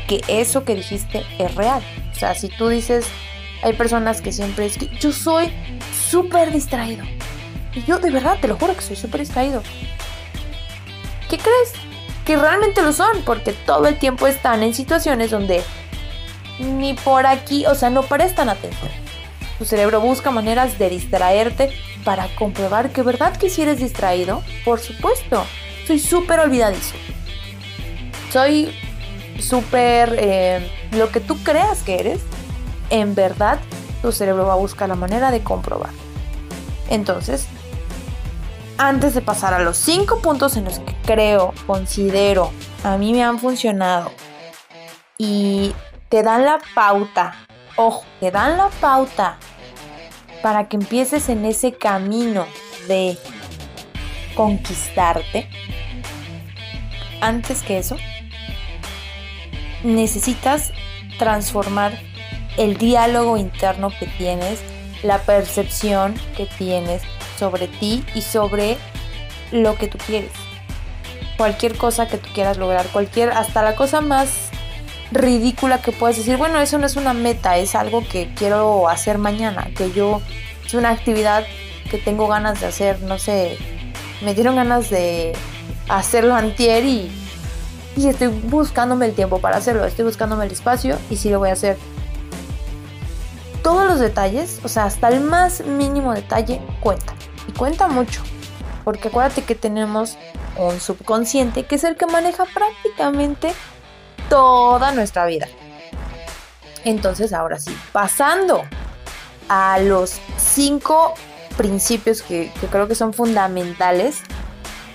[0.10, 1.82] que eso que dijiste es real.
[2.17, 3.06] O sea, si tú dices,
[3.62, 5.53] hay personas que siempre es que yo soy
[6.10, 7.06] súper distraído.
[7.75, 9.62] Y yo de verdad te lo juro que soy súper distraído.
[11.30, 11.73] ¿Qué crees?
[12.25, 15.62] Que realmente lo son, porque todo el tiempo están en situaciones donde
[16.58, 18.89] ni por aquí, o sea, no prestan atención.
[19.60, 21.71] Tu cerebro busca maneras de distraerte
[22.03, 25.45] para comprobar que verdad que si eres distraído, por supuesto,
[25.86, 26.95] soy súper olvidadizo.
[28.34, 28.73] Soy
[29.39, 32.21] súper eh, lo que tú creas que eres,
[32.89, 33.60] en verdad
[34.02, 35.89] tu cerebro va a buscar la manera de comprobar.
[36.89, 37.47] Entonces,
[38.78, 42.52] antes de pasar a los cinco puntos en los que creo, considero,
[42.84, 44.12] a mí me han funcionado
[45.17, 45.73] y
[46.10, 47.34] te dan la pauta,
[47.76, 49.38] ojo, te dan la pauta
[50.41, 52.45] para que empieces en ese camino
[52.88, 53.17] de
[54.36, 55.50] conquistarte.
[57.19, 57.97] Antes que eso,
[59.83, 60.71] necesitas
[61.17, 61.97] transformar
[62.57, 64.59] el diálogo interno que tienes,
[65.03, 67.01] la percepción que tienes
[67.37, 68.77] sobre ti y sobre
[69.51, 70.31] lo que tú quieres.
[71.37, 74.49] Cualquier cosa que tú quieras lograr, cualquier, hasta la cosa más
[75.11, 79.19] ridícula que puedas decir, bueno, eso no es una meta, es algo que quiero hacer
[79.19, 80.21] mañana, que yo,
[80.65, 81.45] es una actividad
[81.89, 83.57] que tengo ganas de hacer, no sé,
[84.21, 85.33] me dieron ganas de
[85.87, 87.09] hacerlo antier y
[87.97, 91.49] y estoy buscándome el tiempo para hacerlo, estoy buscándome el espacio y sí lo voy
[91.49, 91.77] a hacer.
[93.63, 97.13] Todos los detalles, o sea, hasta el más mínimo detalle cuenta.
[97.47, 98.21] Y cuenta mucho.
[98.86, 100.15] Porque acuérdate que tenemos
[100.57, 103.51] un subconsciente que es el que maneja prácticamente
[104.29, 105.47] toda nuestra vida.
[106.86, 108.63] Entonces, ahora sí, pasando
[109.49, 111.15] a los cinco
[111.57, 114.19] principios que, que creo que son fundamentales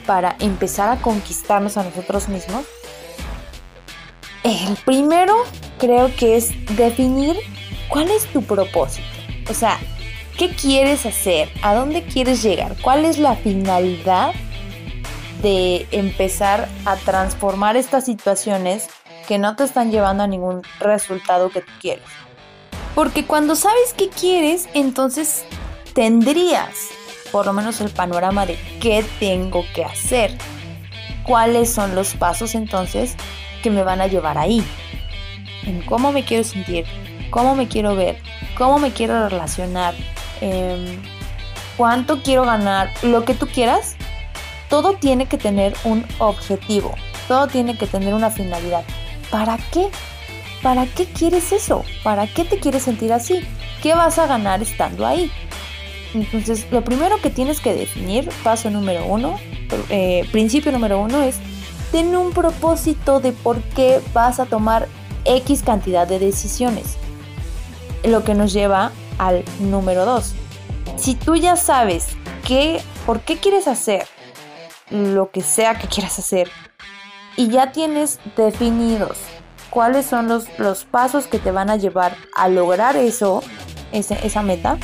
[0.06, 2.64] para empezar a conquistarnos a nosotros mismos,
[4.44, 5.34] el primero
[5.78, 7.36] creo que es definir
[7.88, 9.06] cuál es tu propósito.
[9.48, 9.78] O sea,
[10.38, 11.48] ¿qué quieres hacer?
[11.62, 12.76] ¿A dónde quieres llegar?
[12.82, 14.32] ¿Cuál es la finalidad
[15.42, 18.88] de empezar a transformar estas situaciones
[19.26, 22.04] que no te están llevando a ningún resultado que tú quieres.
[22.94, 25.44] Porque cuando sabes qué quieres, entonces
[25.94, 26.76] tendrías
[27.30, 30.36] por lo menos el panorama de qué tengo que hacer.
[31.24, 33.16] ¿Cuáles son los pasos entonces
[33.62, 34.62] que me van a llevar ahí?
[35.64, 36.84] En cómo me quiero sentir,
[37.30, 38.18] cómo me quiero ver,
[38.56, 39.94] cómo me quiero relacionar,
[40.40, 41.00] em,
[41.76, 43.96] cuánto quiero ganar, lo que tú quieras,
[44.68, 46.94] todo tiene que tener un objetivo,
[47.28, 48.84] todo tiene que tener una finalidad.
[49.30, 49.88] ¿Para qué?
[50.62, 51.84] ¿Para qué quieres eso?
[52.02, 53.40] ¿Para qué te quieres sentir así?
[53.82, 55.30] ¿Qué vas a ganar estando ahí?
[56.14, 59.38] Entonces, lo primero que tienes que definir, paso número uno,
[59.88, 61.36] eh, principio número uno es,
[61.92, 64.88] ten un propósito de por qué vas a tomar
[65.24, 66.96] X cantidad de decisiones.
[68.02, 70.34] Lo que nos lleva al número dos.
[70.96, 74.06] Si tú ya sabes qué, por qué quieres hacer
[74.90, 76.50] lo que sea que quieras hacer
[77.36, 79.18] y ya tienes definidos
[79.70, 83.42] cuáles son los, los pasos que te van a llevar a lograr eso,
[83.92, 84.78] esa meta,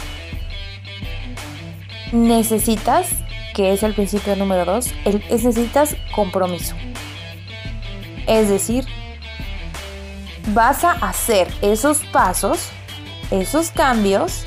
[2.13, 3.09] necesitas,
[3.55, 6.75] que es el principio número dos, necesitas compromiso.
[8.29, 8.87] Es decir,
[10.49, 12.69] vas a hacer esos pasos,
[13.31, 14.45] esos cambios,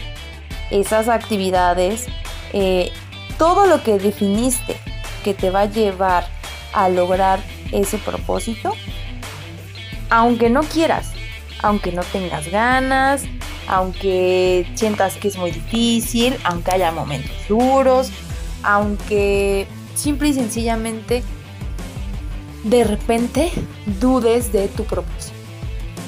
[0.70, 2.06] esas actividades,
[2.54, 2.92] eh,
[3.40, 4.78] todo lo que definiste
[5.24, 6.26] que te va a llevar
[6.74, 7.40] a lograr
[7.72, 8.76] ese propósito,
[10.12, 11.12] aunque no quieras,
[11.64, 13.24] aunque no tengas ganas,
[13.68, 18.12] aunque sientas que es muy difícil, aunque haya momentos duros,
[18.62, 19.66] aunque
[19.96, 21.24] simple y sencillamente
[22.64, 23.52] de repente
[24.00, 25.36] dudes de tu propósito.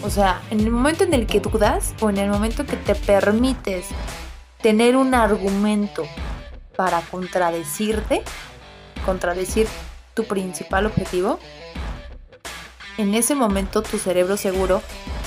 [0.04, 2.94] O sea, en el momento en el que dudas o en el momento que te
[2.94, 3.86] permites
[4.62, 6.04] tener un argumento
[6.76, 8.24] para contradecirte,
[9.06, 9.68] contradecir
[10.14, 11.40] tu principal objetivo,
[12.98, 14.82] en ese momento tu cerebro seguro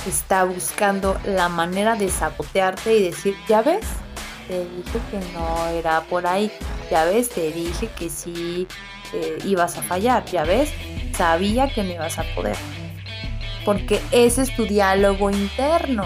[0.07, 3.85] está buscando la manera de sabotearte y decir, ya ves,
[4.47, 6.51] te dije que no era por ahí,
[6.89, 8.67] ya ves, te dije que sí
[9.13, 10.69] eh, ibas a fallar, ya ves,
[11.17, 12.55] sabía que no ibas a poder.
[13.65, 16.05] Porque ese es tu diálogo interno.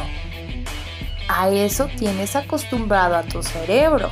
[1.28, 4.10] A eso tienes acostumbrado a tu cerebro,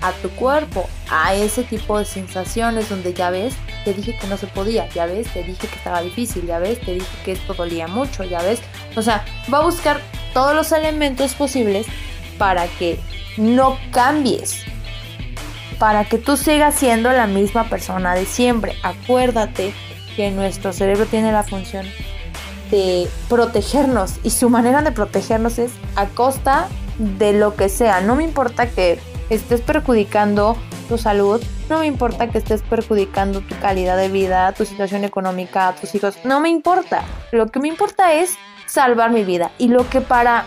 [0.00, 4.36] a tu cuerpo, a ese tipo de sensaciones donde ya ves, te dije que no
[4.36, 7.54] se podía, ya ves, te dije que estaba difícil, ya ves, te dije que esto
[7.54, 8.60] dolía mucho, ya ves.
[8.96, 10.00] O sea, va a buscar
[10.32, 11.86] todos los elementos posibles
[12.38, 12.98] para que
[13.36, 14.62] no cambies,
[15.78, 18.74] para que tú sigas siendo la misma persona de siempre.
[18.82, 19.74] Acuérdate
[20.18, 21.86] que nuestro cerebro tiene la función
[22.72, 26.66] de protegernos y su manera de protegernos es a costa
[26.98, 28.00] de lo que sea.
[28.00, 28.98] No me importa que
[29.30, 30.56] estés perjudicando
[30.88, 35.72] tu salud, no me importa que estés perjudicando tu calidad de vida, tu situación económica,
[35.80, 37.04] tus hijos, no me importa.
[37.30, 39.52] Lo que me importa es salvar mi vida.
[39.56, 40.46] Y lo que para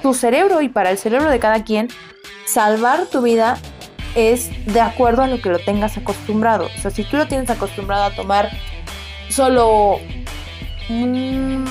[0.00, 1.88] tu cerebro y para el cerebro de cada quien,
[2.46, 3.58] salvar tu vida
[4.14, 6.68] es de acuerdo a lo que lo tengas acostumbrado.
[6.76, 8.50] O sea, si tú lo tienes acostumbrado a tomar
[9.28, 10.00] solo
[10.88, 11.68] un,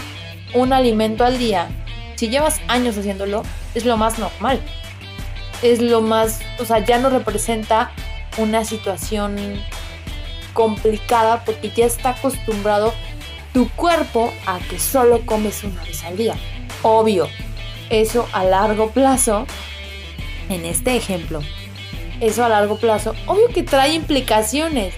[0.71, 1.67] alimento al día,
[2.15, 3.43] si llevas años haciéndolo,
[3.75, 4.59] es lo más normal
[5.61, 7.91] es lo más, o sea, ya no representa
[8.37, 9.35] una situación
[10.53, 12.93] complicada porque ya está acostumbrado
[13.53, 16.35] tu cuerpo a que solo comes una vez al día.
[16.81, 17.27] Obvio,
[17.89, 19.45] eso a largo plazo,
[20.49, 21.41] en este ejemplo,
[22.21, 24.93] eso a largo plazo, obvio que trae implicaciones.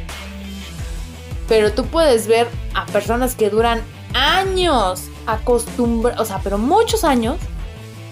[1.47, 3.81] Pero tú puedes ver a personas que duran
[4.13, 7.37] años acostumbrados, o sea, pero muchos años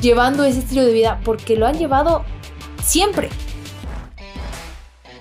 [0.01, 2.23] llevando ese estilo de vida porque lo han llevado
[2.83, 3.29] siempre.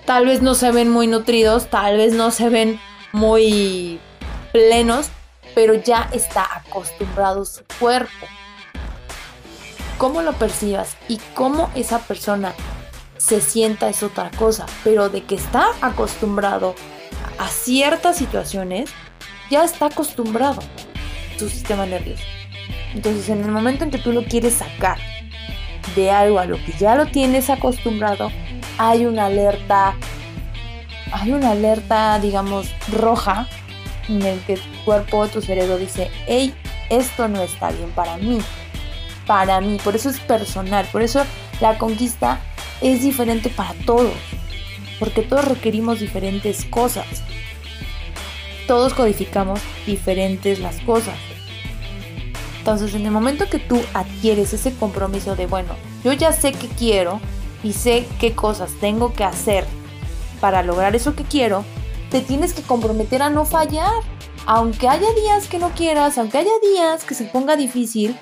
[0.05, 2.79] Tal vez no se ven muy nutridos, tal vez no se ven
[3.11, 3.99] muy
[4.51, 5.09] plenos,
[5.53, 8.25] pero ya está acostumbrado su cuerpo.
[9.97, 12.53] Cómo lo percibas y cómo esa persona
[13.29, 16.73] se sienta es otra cosa, pero de que está acostumbrado
[17.37, 18.89] a ciertas situaciones,
[19.51, 20.63] ya está acostumbrado
[21.37, 22.23] su sistema nervioso.
[22.95, 24.97] Entonces, en el momento en que tú lo quieres sacar
[25.95, 28.31] de algo a lo que ya lo tienes acostumbrado,
[28.79, 29.93] hay una alerta,
[31.11, 33.47] hay una alerta, digamos, roja
[34.07, 36.51] en el que tu cuerpo, tu cerebro dice, hey,
[36.89, 38.39] esto no está bien para mí,
[39.27, 41.23] para mí, por eso es personal, por eso
[41.61, 42.39] la conquista
[42.81, 44.13] es diferente para todos,
[44.99, 47.05] porque todos requerimos diferentes cosas,
[48.67, 51.15] todos codificamos diferentes las cosas.
[52.59, 56.67] Entonces, en el momento que tú adquieres ese compromiso de, bueno, yo ya sé qué
[56.67, 57.19] quiero
[57.63, 59.65] y sé qué cosas tengo que hacer
[60.39, 61.65] para lograr eso que quiero,
[62.11, 64.03] te tienes que comprometer a no fallar.
[64.45, 68.17] Aunque haya días que no quieras, aunque haya días que se ponga difícil,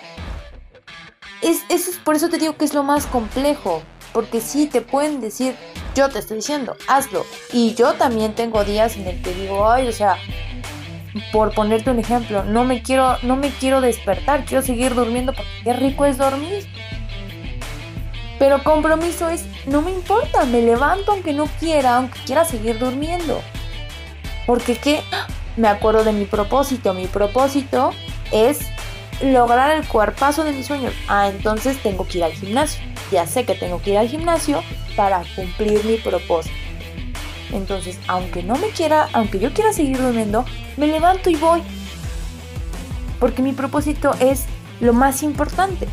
[1.41, 3.82] es, es por eso te digo que es lo más complejo.
[4.17, 5.56] Porque sí, te pueden decir,
[5.93, 7.23] yo te estoy diciendo, hazlo.
[7.53, 10.17] Y yo también tengo días en el que digo, ay, o sea,
[11.32, 15.51] por ponerte un ejemplo, no me quiero, no me quiero despertar, quiero seguir durmiendo porque
[15.63, 16.67] qué rico es dormir.
[18.39, 23.39] Pero compromiso es, no me importa, me levanto aunque no quiera, aunque quiera seguir durmiendo.
[24.47, 25.03] Porque qué,
[25.58, 27.91] me acuerdo de mi propósito, mi propósito
[28.32, 28.62] es
[29.21, 30.93] lograr el cuerpazo de mis sueños.
[31.08, 32.82] Ah, entonces tengo que ir al gimnasio.
[33.12, 34.63] Ya sé que tengo que ir al gimnasio
[34.95, 36.56] para cumplir mi propósito.
[37.51, 41.63] Entonces, aunque no me quiera, aunque yo quiera seguir durmiendo, me levanto y voy.
[43.19, 44.45] Porque mi propósito es
[44.80, 45.88] lo más importante.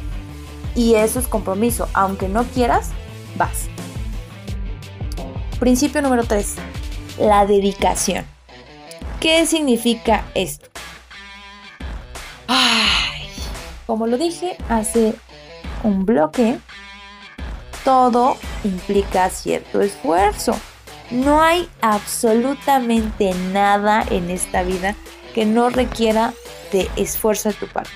[0.74, 1.88] Y eso es compromiso.
[1.94, 2.90] Aunque no quieras,
[3.36, 3.68] vas.
[5.60, 6.56] Principio número 3.
[7.20, 8.24] La dedicación.
[9.20, 10.68] ¿Qué significa esto?
[13.86, 15.14] Como lo dije hace
[15.82, 16.58] un bloque,
[17.84, 20.54] todo implica cierto esfuerzo.
[21.10, 24.96] No hay absolutamente nada en esta vida
[25.34, 26.32] que no requiera
[26.72, 27.90] de esfuerzo de tu parte.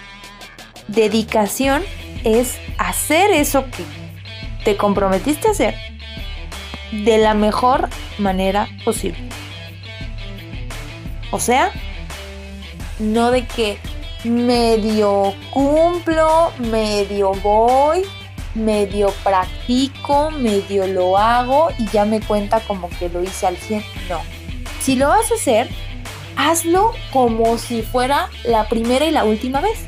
[0.89, 1.83] Dedicación
[2.25, 3.85] es hacer eso que
[4.65, 5.75] te comprometiste a hacer
[6.93, 9.29] de la mejor manera posible.
[11.31, 11.71] O sea,
[12.99, 13.79] no de que
[14.25, 18.03] medio cumplo, medio voy,
[18.55, 23.83] medio practico, medio lo hago y ya me cuenta como que lo hice al 100.
[24.09, 24.21] No.
[24.81, 25.69] Si lo vas a hacer,
[26.37, 29.79] hazlo como si fuera la primera y la última vez.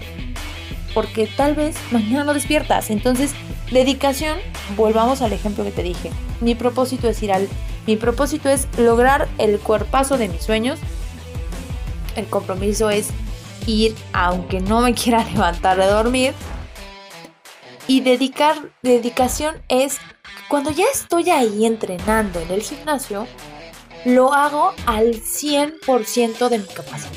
[0.94, 2.90] Porque tal vez mañana no despiertas.
[2.90, 3.32] Entonces,
[3.70, 4.38] dedicación,
[4.76, 6.10] volvamos al ejemplo que te dije.
[6.40, 7.48] Mi propósito es ir al...
[7.86, 10.78] Mi propósito es lograr el cuerpazo de mis sueños.
[12.16, 13.08] El compromiso es
[13.66, 16.34] ir, aunque no me quiera levantar de dormir,
[17.86, 19.98] y dedicar, dedicación es
[20.48, 23.26] cuando ya estoy ahí entrenando en el gimnasio,
[24.04, 27.10] lo hago al 100% de mi capacidad.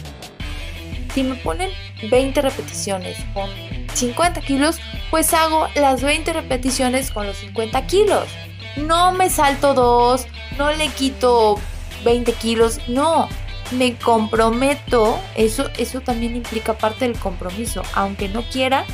[1.14, 1.70] Si me ponen
[2.10, 3.50] 20 repeticiones con
[3.94, 4.78] 50 kilos,
[5.12, 8.28] pues hago las 20 repeticiones con los 50 kilos.
[8.76, 10.26] No me salto dos,
[10.58, 11.60] no le quito
[12.04, 13.30] 20 kilos, no.
[13.72, 17.82] Me comprometo, eso, eso también implica parte del compromiso.
[17.94, 18.86] Aunque no quiera,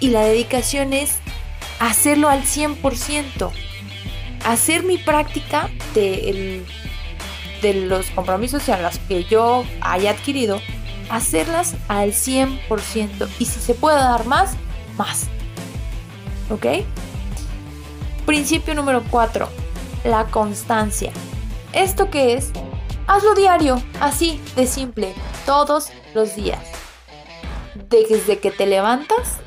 [0.00, 1.18] y la dedicación es
[1.78, 3.50] hacerlo al 100%.
[4.44, 6.64] Hacer mi práctica de,
[7.62, 10.60] de los compromisos a los que yo haya adquirido,
[11.08, 13.28] hacerlas al 100%.
[13.38, 14.56] Y si se puede dar más,
[14.96, 15.28] más.
[16.50, 16.84] ¿Ok?
[18.26, 19.48] Principio número 4.
[20.04, 21.12] La constancia.
[21.72, 22.50] ¿Esto qué es?
[23.06, 25.14] Hazlo diario, así de simple,
[25.46, 26.60] todos los días.
[27.88, 29.42] Desde que te levantas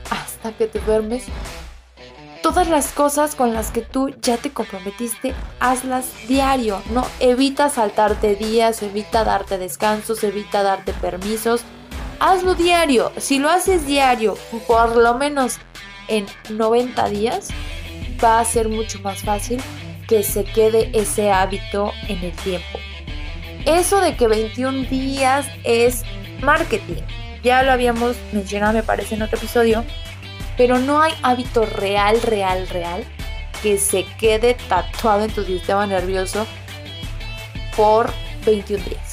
[0.54, 1.26] que te duermes.
[2.42, 6.82] Todas las cosas con las que tú ya te comprometiste, hazlas diario.
[6.92, 11.62] No evita saltarte días, evita darte descansos, evita darte permisos.
[12.20, 13.12] Hazlo diario.
[13.18, 14.38] Si lo haces diario,
[14.68, 15.58] por lo menos
[16.08, 17.48] en 90 días,
[18.24, 19.60] va a ser mucho más fácil
[20.08, 22.78] que se quede ese hábito en el tiempo.
[23.66, 26.04] Eso de que 21 días es
[26.42, 27.02] marketing.
[27.44, 29.84] Ya lo habíamos mencionado, me parece, en otro episodio
[30.58, 33.04] pero no hay hábito real, real, real
[33.62, 36.46] que se quede tatuado en tu sistema nervioso
[37.76, 38.10] por
[38.46, 39.12] 21 días.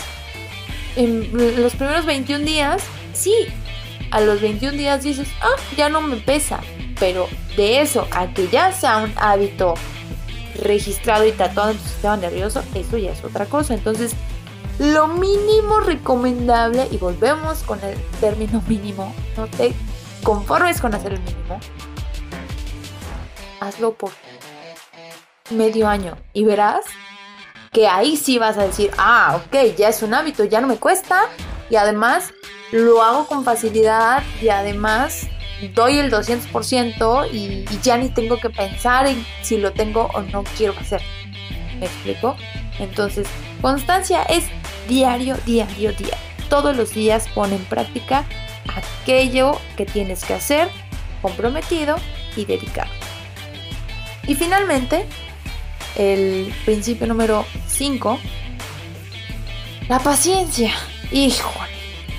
[0.95, 2.83] En los primeros 21 días,
[3.15, 3.35] sí,
[4.11, 6.61] a los 21 días dices, ah, ya no me pesa,
[7.01, 9.75] pero de eso a que ya sea un hábito
[10.62, 13.73] registrado y tatuado en tu sistema nervioso, eso ya es otra cosa.
[13.73, 14.15] Entonces,
[14.83, 19.73] lo mínimo recomendable, y volvemos con el término mínimo, no te
[20.25, 21.61] conformes con hacer el mínimo,
[23.61, 24.11] hazlo por
[25.51, 26.85] medio año y verás
[27.73, 30.77] que ahí sí vas a decir, ah, ok, ya es un hábito, ya no me
[30.77, 31.29] cuesta
[31.71, 32.33] y además
[32.73, 35.29] lo hago con facilidad y además
[35.75, 40.23] doy el 200% y, y ya ni tengo que pensar en si lo tengo o
[40.23, 41.02] no quiero hacer.
[41.79, 42.37] ¿Me explico?
[42.79, 43.29] Entonces,
[43.63, 44.44] constancia es
[44.88, 46.17] diario, diario, diario.
[46.50, 48.27] Todos los días pon en práctica
[49.02, 50.69] aquello que tienes que hacer,
[51.23, 51.96] comprometido
[52.37, 52.90] y dedicado.
[54.27, 55.06] Y finalmente,
[55.96, 58.19] el principio número 5,
[59.88, 60.73] la paciencia.
[61.10, 61.73] Híjole,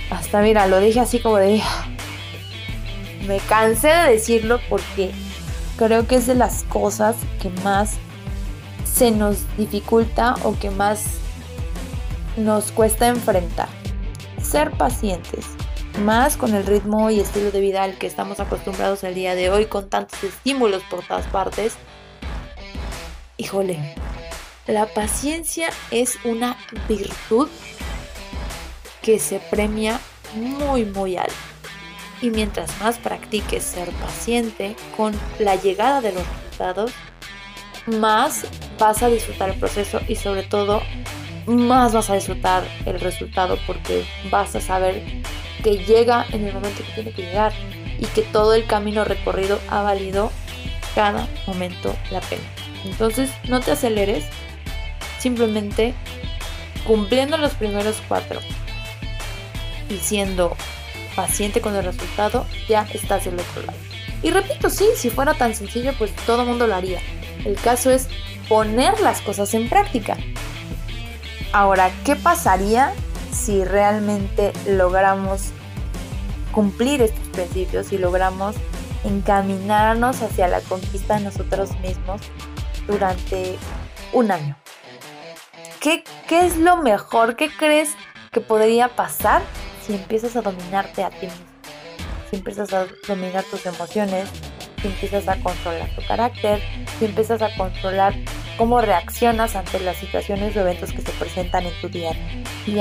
[0.10, 1.62] hasta mira, lo dije así como de...
[3.28, 5.12] Me cansé de decirlo porque
[5.78, 7.94] creo que es de las cosas que más
[8.84, 11.23] se nos dificulta o que más
[12.38, 13.70] nos cuesta enfrentar.
[14.42, 15.46] Ser pacientes,
[16.04, 19.50] más con el ritmo y estilo de vida al que estamos acostumbrados el día de
[19.50, 21.76] hoy, con tantos estímulos por todas partes.
[23.38, 23.96] Híjole,
[24.68, 26.58] la paciencia es una
[26.88, 27.50] virtud
[29.02, 30.00] que se premia
[30.36, 31.34] muy muy alto.
[32.22, 36.92] Y mientras más practiques ser paciente con la llegada de los resultados,
[37.86, 38.46] más
[38.80, 40.82] vas a disfrutar el proceso y sobre todo
[41.46, 45.04] más vas a disfrutar el resultado porque vas a saber
[45.64, 47.54] que llega en el momento que tiene que llegar
[48.00, 50.32] y que todo el camino recorrido ha valido
[50.96, 52.44] cada momento la pena.
[52.86, 54.26] Entonces no te aceleres,
[55.20, 55.94] simplemente
[56.86, 58.40] cumpliendo los primeros cuatro
[59.90, 60.56] y siendo
[61.16, 63.78] paciente con el resultado, ya estás del otro lado.
[64.22, 67.00] Y repito, sí, si fuera tan sencillo, pues todo mundo lo haría.
[67.46, 68.08] El caso es
[68.48, 70.18] poner las cosas en práctica.
[71.54, 72.94] Ahora, ¿qué pasaría
[73.32, 75.52] si realmente logramos
[76.52, 78.56] cumplir estos principios y logramos
[79.04, 82.22] encaminarnos hacia la conquista de nosotros mismos
[82.88, 83.60] durante
[84.14, 84.58] un año?
[85.80, 87.36] ¿Qué, qué es lo mejor?
[87.36, 87.92] ¿Qué crees
[88.32, 89.44] que podría pasar
[89.86, 91.46] si empiezas a dominarte a ti mismo,
[92.32, 94.28] si empiezas a dominar tus emociones,
[94.82, 96.62] si empiezas a controlar tu carácter,
[96.98, 98.16] si empiezas a controlar
[98.58, 102.12] cómo reaccionas ante las situaciones o eventos que se presentan en tu día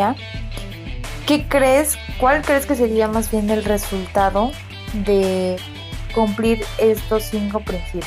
[0.00, 0.14] a.
[1.26, 1.96] ¿Qué crees?
[2.18, 4.52] ¿Cuál crees que sería más bien el resultado
[4.92, 5.56] de
[6.14, 8.06] cumplir estos cinco principios?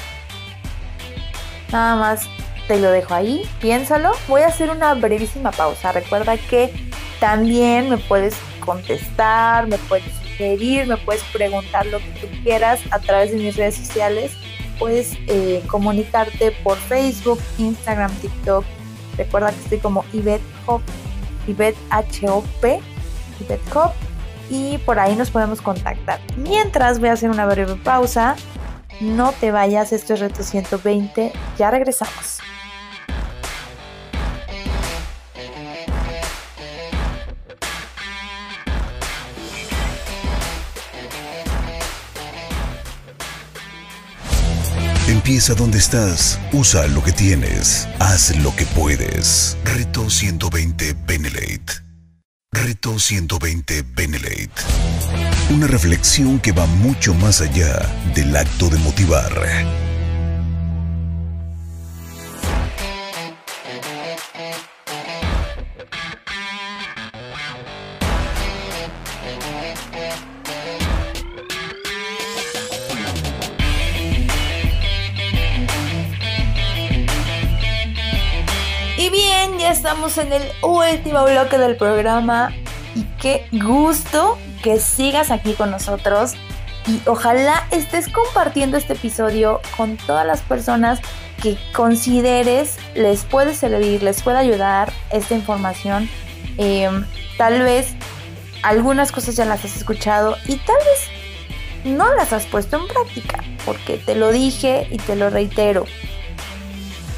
[1.71, 2.27] Nada más
[2.67, 4.11] te lo dejo ahí, piénsalo.
[4.27, 5.91] Voy a hacer una brevísima pausa.
[5.91, 6.71] Recuerda que
[7.19, 12.99] también me puedes contestar, me puedes sugerir, me puedes preguntar lo que tú quieras a
[12.99, 14.31] través de mis redes sociales.
[14.79, 18.65] Puedes eh, comunicarte por Facebook, Instagram, TikTok.
[19.17, 20.81] Recuerda que estoy como Ivette Hop,
[21.47, 22.79] Ivette H-O-P,
[23.41, 23.91] Ivette Hop.
[24.49, 26.19] Y por ahí nos podemos contactar.
[26.37, 28.35] Mientras voy a hacer una breve pausa.
[29.01, 31.33] No te vayas, esto es Reto 120.
[31.57, 32.39] Ya regresamos.
[45.25, 49.57] Empieza donde estás, usa lo que tienes, haz lo que puedes.
[49.63, 51.81] Reto 120 Benelate.
[52.51, 54.51] Reto 120 Benelate.
[55.49, 59.33] Una reflexión que va mucho más allá del acto de motivar
[79.69, 82.51] estamos en el último bloque del programa
[82.93, 86.33] y qué gusto que sigas aquí con nosotros
[86.87, 90.99] y ojalá estés compartiendo este episodio con todas las personas
[91.41, 96.09] que consideres les puede servir, les puede ayudar esta información.
[96.57, 97.03] Em,
[97.37, 97.95] tal vez
[98.61, 103.43] algunas cosas ya las has escuchado y tal vez no las has puesto en práctica,
[103.65, 105.85] porque te lo dije y te lo reitero.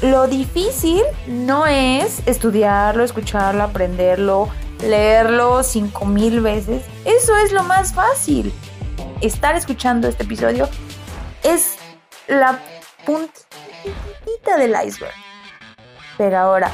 [0.02, 4.48] Lo difícil no es estudiarlo, escucharlo, aprenderlo,
[4.80, 6.84] leerlo cinco mil veces.
[7.04, 8.52] Eso es lo más fácil.
[9.20, 10.68] Estar escuchando este episodio
[11.42, 11.74] es
[12.28, 12.60] la
[13.04, 15.14] puntita del iceberg.
[16.16, 16.70] Pero ahora,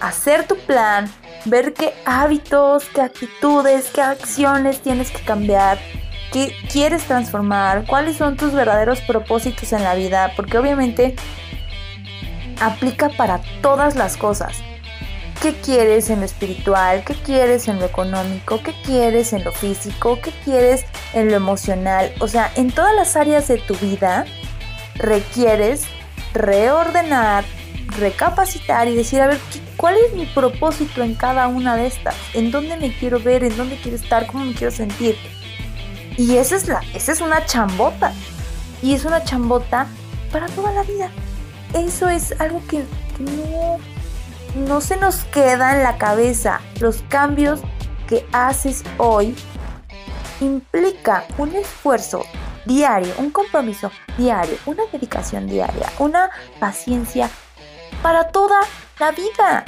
[0.00, 1.12] hacer tu plan,
[1.44, 5.78] ver qué hábitos, qué actitudes, qué acciones tienes que cambiar,
[6.32, 11.14] qué quieres transformar, cuáles son tus verdaderos propósitos en la vida, porque obviamente
[12.60, 14.56] aplica para todas las cosas.
[15.40, 17.04] ¿Qué quieres en lo espiritual?
[17.04, 18.62] ¿Qué quieres en lo económico?
[18.62, 20.18] ¿Qué quieres en lo físico?
[20.22, 22.12] ¿Qué quieres en lo emocional?
[22.20, 24.24] O sea, en todas las áreas de tu vida
[24.94, 25.84] requieres
[26.32, 27.44] reordenar,
[27.98, 29.38] recapacitar y decir, a ver,
[29.76, 32.14] ¿cuál es mi propósito en cada una de estas?
[32.32, 33.44] ¿En dónde me quiero ver?
[33.44, 34.26] ¿En dónde quiero estar?
[34.26, 35.16] ¿Cómo me quiero sentir?
[36.16, 38.14] Y esa es, la, esa es una chambota.
[38.82, 39.88] Y es una chambota
[40.30, 41.10] para toda la vida
[41.74, 42.84] eso es algo que,
[44.56, 46.60] no, se nos queda en la cabeza.
[46.80, 47.60] Los cambios
[48.08, 49.34] que haces hoy
[50.40, 52.24] implica un esfuerzo
[52.64, 57.28] diario, un compromiso diario, una dedicación diaria, una paciencia
[58.02, 58.60] para toda
[58.98, 59.64] la vida.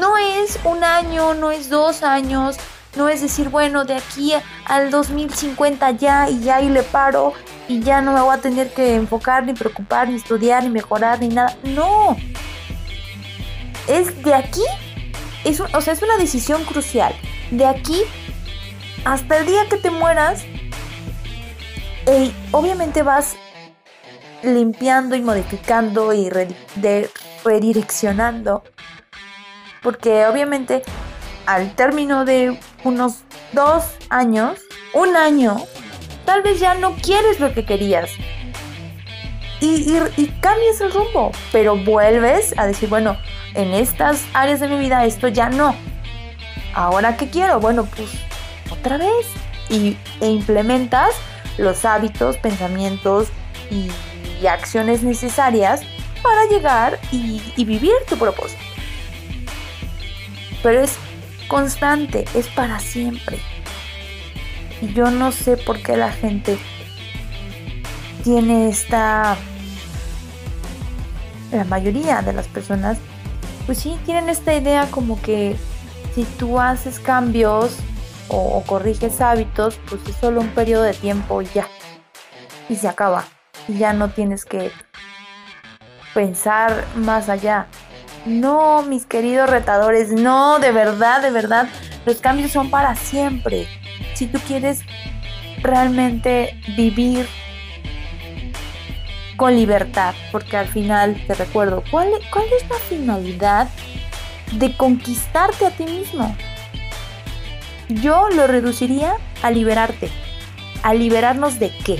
[0.00, 2.56] No es un año, no es dos años,
[2.96, 4.32] no es decir, bueno, de aquí
[4.66, 7.32] al 2050 ya y ya y le paro
[7.68, 11.20] y ya no me voy a tener que enfocar, ni preocupar, ni estudiar, ni mejorar,
[11.20, 11.56] ni nada.
[11.62, 12.16] No.
[13.88, 14.62] Es de aquí
[15.44, 17.14] es, o sea, es una decisión crucial.
[17.50, 18.02] De aquí
[19.04, 20.44] hasta el día que te mueras,
[22.52, 23.36] obviamente vas
[24.42, 26.30] limpiando y modificando y
[27.44, 28.62] redireccionando.
[29.82, 30.82] Porque obviamente
[31.46, 33.18] al término de unos
[33.52, 34.58] dos años,
[34.94, 35.56] un año,
[36.24, 38.10] tal vez ya no quieres lo que querías.
[39.60, 39.94] Y,
[40.40, 43.16] cambias el rumbo, pero vuelves a decir, bueno,
[43.54, 45.76] en estas áreas de mi vida esto ya no.
[46.74, 47.60] Ahora qué quiero?
[47.60, 48.10] Bueno, pues
[48.70, 49.26] otra vez.
[49.68, 51.14] Y, e implementas
[51.58, 53.28] los hábitos, pensamientos
[53.70, 53.90] y,
[54.44, 55.82] acciones necesarias
[56.20, 58.60] para llegar y, y vivir tu propósito.
[60.64, 60.98] Pero es
[61.52, 63.38] constante, es para siempre.
[64.80, 66.58] Y yo no sé por qué la gente
[68.24, 69.36] tiene esta...
[71.52, 72.96] La mayoría de las personas,
[73.66, 75.54] pues sí, tienen esta idea como que
[76.14, 77.76] si tú haces cambios
[78.28, 81.68] o, corriges hábitos, pues es solo un periodo de tiempo y ya.
[82.70, 83.26] Y se acaba.
[83.68, 84.70] Y ya no tienes que
[86.14, 87.66] pensar más allá.
[88.24, 91.68] No, mis queridos retadores, no, de verdad, de verdad,
[92.06, 93.66] los cambios son para siempre.
[94.14, 94.82] Si tú quieres
[95.60, 97.26] realmente vivir
[99.36, 103.68] con libertad, porque al final te recuerdo, ¿cuál, es la finalidad
[104.52, 106.36] de conquistarte a ti mismo?
[107.88, 110.10] Yo lo reduciría a liberarte.
[110.84, 111.98] ¿A liberarnos de qué?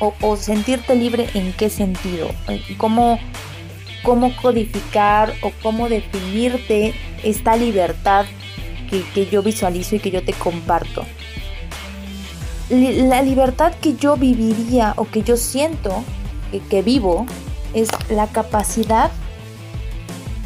[0.00, 2.30] O, sentirte libre en qué sentido?
[2.76, 3.18] ¿Cómo,
[4.02, 8.26] ¿Cómo codificar o cómo definirte esta libertad
[8.90, 11.04] que, yo visualizo y que yo te comparto?
[12.70, 16.04] La libertad que yo viviría o que yo siento
[16.50, 17.26] que, que vivo
[17.74, 19.10] es la capacidad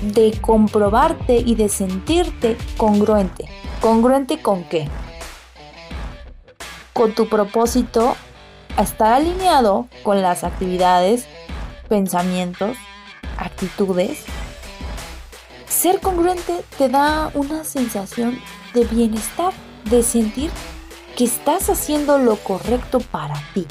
[0.03, 3.46] de comprobarte y de sentirte congruente.
[3.80, 4.88] ¿Congruente con qué?
[6.92, 8.16] Con tu propósito
[8.78, 11.26] estar alineado con las actividades,
[11.88, 12.76] pensamientos,
[13.43, 14.24] actitudes.
[15.66, 18.38] Ser congruente te da una sensación
[18.74, 19.53] de bienestar,
[19.84, 20.51] de sentir
[21.16, 23.66] que estás haciendo lo correcto para ti.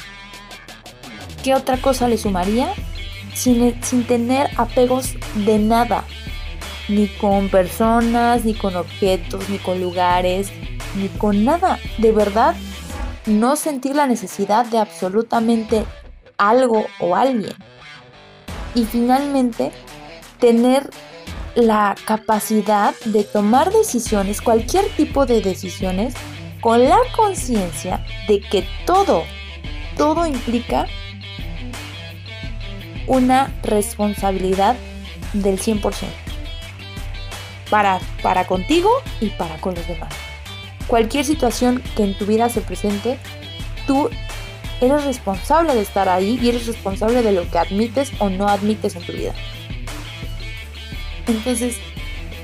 [1.44, 2.74] ¿Qué otra cosa le sumaría?
[3.34, 6.04] Sin, sin tener apegos de nada,
[6.90, 10.52] ni con personas, ni con objetos, ni con lugares,
[10.96, 11.80] ni con nada.
[11.98, 12.56] De verdad,
[13.26, 15.86] no sentir la necesidad de absolutamente
[16.38, 17.54] algo o alguien.
[18.76, 19.72] Y finalmente,
[20.40, 20.90] tener
[21.56, 26.14] la capacidad de tomar decisiones, cualquier tipo de decisiones,
[26.62, 29.24] con la conciencia de que todo,
[29.98, 30.86] todo implica
[33.08, 34.76] una responsabilidad
[35.34, 35.92] del 100%
[37.70, 40.14] para, para contigo y para con los demás.
[40.88, 43.18] Cualquier situación que en tu vida se presente,
[43.88, 44.10] tú
[44.82, 48.96] eres responsable de estar ahí y eres responsable de lo que admites o no admites
[48.96, 49.34] en tu vida.
[51.28, 51.78] Entonces,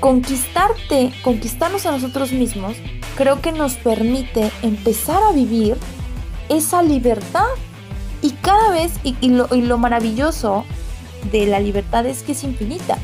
[0.00, 2.76] conquistarte, conquistarnos a nosotros mismos,
[3.16, 5.76] creo que nos permite empezar a vivir
[6.48, 7.46] esa libertad.
[8.22, 10.64] Y cada vez, y, lo, y lo maravilloso
[11.30, 12.98] de la libertad es que es infinita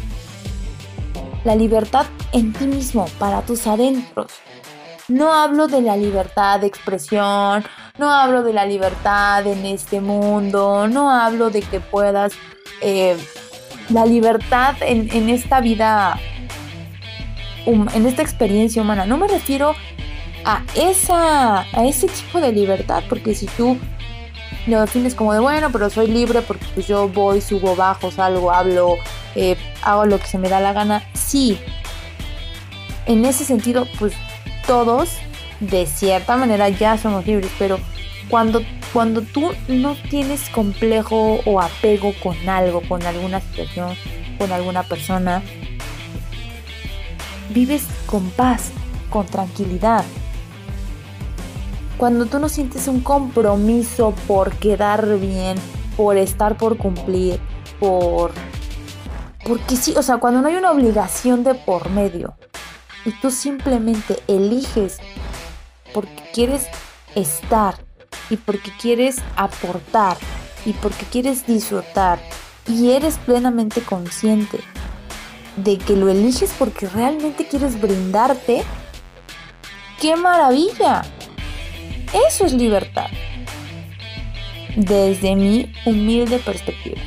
[1.45, 4.32] la libertad en ti mismo, para tus adentros.
[5.09, 7.62] No hablo de la libertad de expresión,
[7.99, 12.32] no hablo de la libertad en este mundo, no hablo de que puedas,
[12.80, 13.16] eh,
[13.88, 16.18] la libertad en, esta vida,
[17.66, 19.07] en esta experiencia humana.
[19.07, 19.76] No me refiero
[20.45, 23.78] a, esa, a ese tipo de libertad, porque si tú
[24.66, 28.51] lo defines como de bueno, pero soy libre porque pues yo voy, subo, bajo, salgo,
[28.51, 28.97] hablo,
[29.36, 31.05] eh, hago lo que se me da la gana.
[31.12, 31.61] Sí,
[33.07, 34.14] en ese sentido, pues
[34.66, 35.11] todos
[35.61, 37.78] de cierta manera ya somos libres, pero
[38.28, 43.94] cuando, cuando tú no tienes complejo o apego con algo, con alguna situación,
[44.38, 45.42] con alguna persona,
[47.50, 48.70] vives con paz,
[49.11, 50.05] con tranquilidad.
[51.96, 55.57] Cuando tú no sientes un compromiso por quedar bien,
[55.96, 57.38] por estar por cumplir,
[57.78, 58.32] por
[59.46, 62.34] porque sí, o sea, cuando no hay una obligación de por medio
[63.05, 64.98] y tú simplemente eliges
[65.95, 66.66] porque quieres
[67.14, 67.76] estar
[68.28, 70.18] y porque quieres aportar
[70.66, 72.18] y porque quieres disfrutar
[72.68, 74.59] y eres plenamente consciente
[75.57, 78.64] de que lo eliges porque realmente quieres brindarte,
[80.01, 81.03] ¡qué maravilla!
[82.28, 83.07] Eso es libertad.
[84.76, 87.01] Desde mi humilde perspectiva.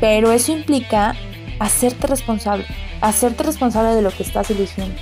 [0.00, 1.14] Pero eso implica
[1.60, 2.66] hacerte responsable,
[3.00, 5.00] hacerte responsable de lo que estás eligiendo.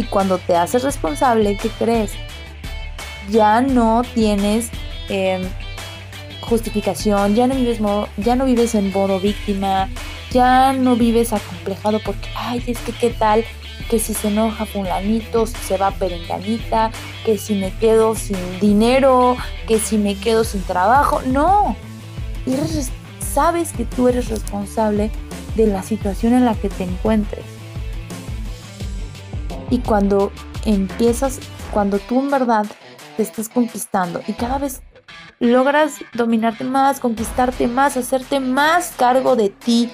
[0.00, 2.12] Y cuando te haces responsable, ¿qué crees?
[3.28, 4.70] Ya no tienes
[5.10, 5.42] em,
[6.40, 7.80] justificación, ya no, vives
[8.16, 9.90] ya no vives en modo víctima,
[10.30, 13.44] ya no vives acomplejado porque, ay, es que qué tal
[13.90, 16.92] que si se enoja fulanito, si se va perenganita,
[17.26, 19.36] que si me quedo sin dinero,
[19.68, 21.20] que si me quedo sin trabajo.
[21.26, 21.76] No,
[23.18, 25.10] sabes que tú eres responsable
[25.56, 27.49] de la situación en la que te encuentres.
[29.70, 30.32] Y cuando
[30.64, 31.40] empiezas,
[31.72, 32.66] cuando tú en verdad
[33.16, 34.82] te estás conquistando y cada vez
[35.38, 39.90] logras dominarte más, conquistarte más, hacerte más cargo de ti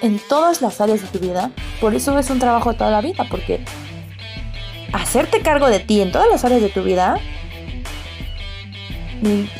[0.00, 1.50] en todas las áreas de tu vida,
[1.80, 3.64] por eso es un trabajo toda la vida, porque
[4.92, 7.18] hacerte cargo de ti en todas las áreas de tu vida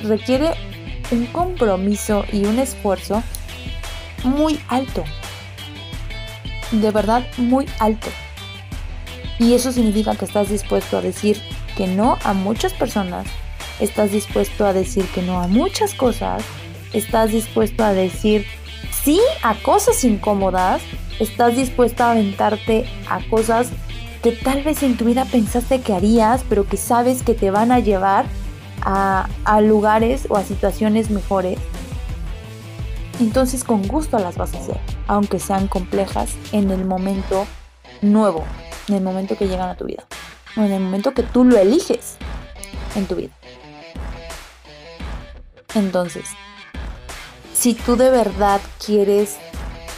[0.05, 0.55] requiere
[1.11, 3.23] un compromiso y un esfuerzo
[4.25, 5.05] muy alto.
[6.73, 8.09] De verdad, muy alto.
[9.43, 11.37] Y eso significa que estás dispuesto a decir
[11.77, 13.27] que no a muchas personas,
[13.81, 16.45] estás dispuesto a decir que no a muchas cosas,
[16.93, 18.47] estás dispuesto a decir
[19.03, 20.81] sí a cosas incómodas,
[21.19, 23.71] estás dispuesto a aventarte a cosas
[24.23, 27.73] que tal vez en tu vida pensaste que harías, pero que sabes que te van
[27.73, 28.27] a llevar
[28.81, 29.27] a,
[29.61, 31.59] lugares o a situaciones mejores,
[33.19, 34.79] entonces con gusto las vas a hacer,
[35.09, 37.45] aunque sean complejas en el momento
[38.03, 38.45] nuevo,
[38.89, 40.05] en el momento que llegan a tu vida,
[40.57, 42.17] o en el momento que tú lo eliges
[42.95, 43.33] en tu vida.
[45.75, 46.25] Entonces,
[47.55, 49.37] si tú de verdad quieres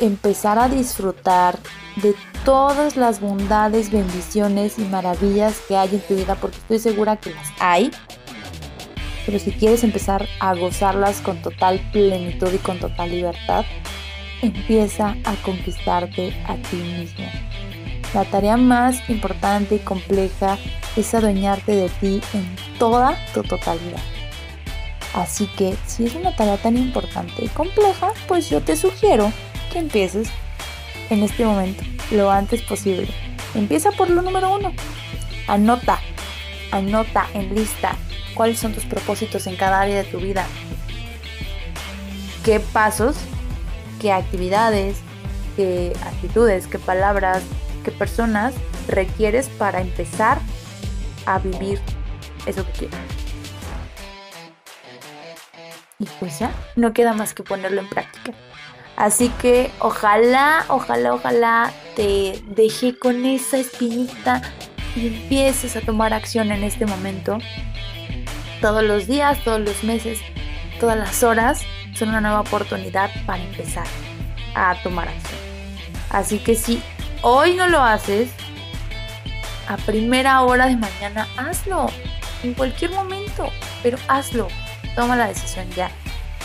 [0.00, 1.58] empezar a disfrutar
[1.96, 2.14] de
[2.44, 7.30] todas las bondades, bendiciones y maravillas que hay en tu vida, porque estoy segura que
[7.30, 7.90] las hay,
[9.24, 13.64] pero si quieres empezar a gozarlas con total plenitud y con total libertad,
[14.42, 17.24] empieza a conquistarte a ti mismo.
[18.14, 20.56] La tarea más importante y compleja
[20.96, 24.00] es adueñarte de ti en toda tu totalidad.
[25.14, 29.32] Así que si es una tarea tan importante y compleja, pues yo te sugiero
[29.72, 30.28] que empieces
[31.10, 33.08] en este momento, lo antes posible.
[33.54, 34.72] Empieza por lo número uno.
[35.48, 35.98] Anota,
[36.70, 37.96] anota en lista
[38.34, 40.46] cuáles son tus propósitos en cada área de tu vida,
[42.44, 43.16] qué pasos,
[44.00, 44.98] qué actividades,
[45.56, 47.42] qué actitudes, qué palabras,
[47.84, 48.54] qué personas
[48.88, 50.38] requieres para empezar
[51.26, 51.80] a vivir
[52.46, 52.98] eso que quieres.
[56.00, 58.32] Y pues ya, no queda más que ponerlo en práctica.
[58.96, 64.42] Así que ojalá, ojalá, ojalá te deje con esa espinita
[64.96, 67.38] y empieces a tomar acción en este momento
[68.60, 70.20] todos los días, todos los meses,
[70.78, 71.62] todas las horas
[71.94, 73.86] son una nueva oportunidad para empezar
[74.54, 75.40] a tomar acción.
[76.10, 76.82] Así que si
[77.24, 78.30] hoy no lo haces,
[79.66, 81.86] a primera hora de mañana hazlo.
[82.42, 83.48] En cualquier momento,
[83.82, 84.48] pero hazlo.
[84.94, 85.90] Toma la decisión ya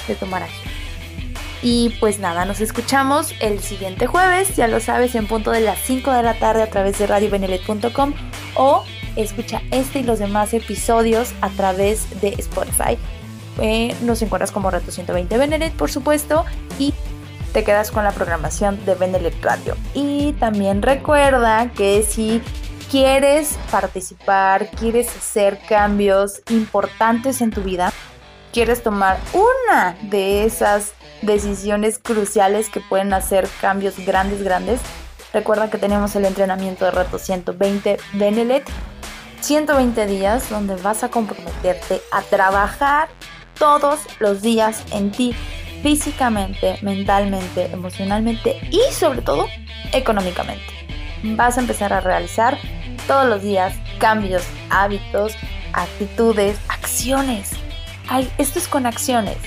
[0.08, 0.74] de tomar acción.
[1.62, 5.80] Y pues nada, nos escuchamos el siguiente jueves, ya lo sabes, en punto de las
[5.80, 8.14] 5 de la tarde a través de radiobenelet.com
[8.56, 8.86] o
[9.18, 12.98] escucha este y los demás episodios a través de Spotify.
[13.62, 16.46] Eh, nos encuentras como Reto 120 Benelet, por supuesto,
[16.80, 16.94] y
[17.54, 19.76] te quedas con la programación de Benelet Radio.
[19.94, 22.42] Y también recuerda que si
[22.90, 27.92] quieres participar, quieres hacer cambios importantes en tu vida,
[28.52, 34.80] quieres tomar una de esas decisiones cruciales que pueden hacer cambios grandes, grandes,
[35.34, 38.64] recuerda que tenemos el entrenamiento de Reto 120 Benelet
[39.42, 43.10] 120 días donde vas a comprometerte a trabajar
[43.58, 45.36] todos los días en ti,
[45.82, 49.48] físicamente, mentalmente, emocionalmente y sobre todo
[49.94, 50.64] económicamente.
[51.24, 52.58] Vas a empezar a realizar
[53.08, 55.36] todos los días cambios, hábitos,
[55.74, 57.52] actitudes, acciones.
[58.08, 59.38] Ay, esto es con acciones.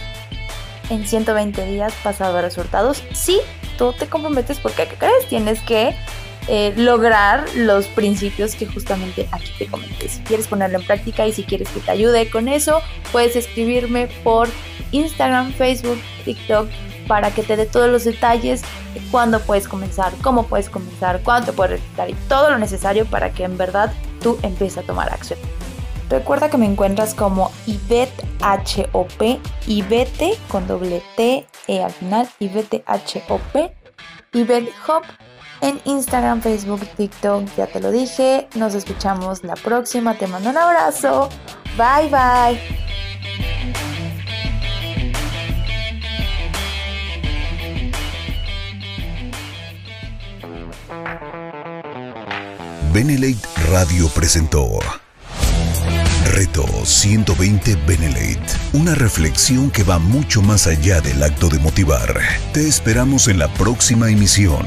[0.90, 3.40] En 120 días vas a resultados si
[3.78, 5.26] tú te comprometes porque, ¿qué crees?
[5.28, 5.94] Tienes que
[6.48, 10.08] eh, lograr los principios que justamente aquí te comenté.
[10.08, 12.80] Si quieres ponerlo en práctica y si quieres que te ayude con eso,
[13.12, 14.48] puedes escribirme por
[14.90, 16.68] Instagram, Facebook, TikTok
[17.08, 18.62] para que te dé todos los detalles
[18.94, 23.30] de cuándo puedes comenzar, cómo puedes comenzar, cuánto puedes registrar y todo lo necesario para
[23.32, 25.38] que en verdad tú empieces a tomar acción.
[26.10, 29.40] Recuerda que me encuentras como Ivette H-O-P,
[30.48, 33.72] con doble T E al final, Ivete H-O-P,
[34.88, 35.04] Hop
[35.62, 38.48] en Instagram, Facebook, TikTok, ya te lo dije.
[38.54, 40.18] Nos escuchamos la próxima.
[40.18, 41.30] Te mando un abrazo.
[41.76, 42.82] Bye bye.
[52.92, 54.68] Benelate Radio presentó
[56.24, 58.40] Reto 120 Benelate.
[58.72, 62.20] Una reflexión que va mucho más allá del acto de motivar.
[62.52, 64.66] Te esperamos en la próxima emisión.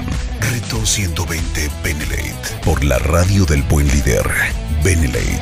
[0.52, 2.62] Reto 120 Benelate.
[2.64, 4.30] Por la radio del buen líder.
[4.84, 5.42] Benelate.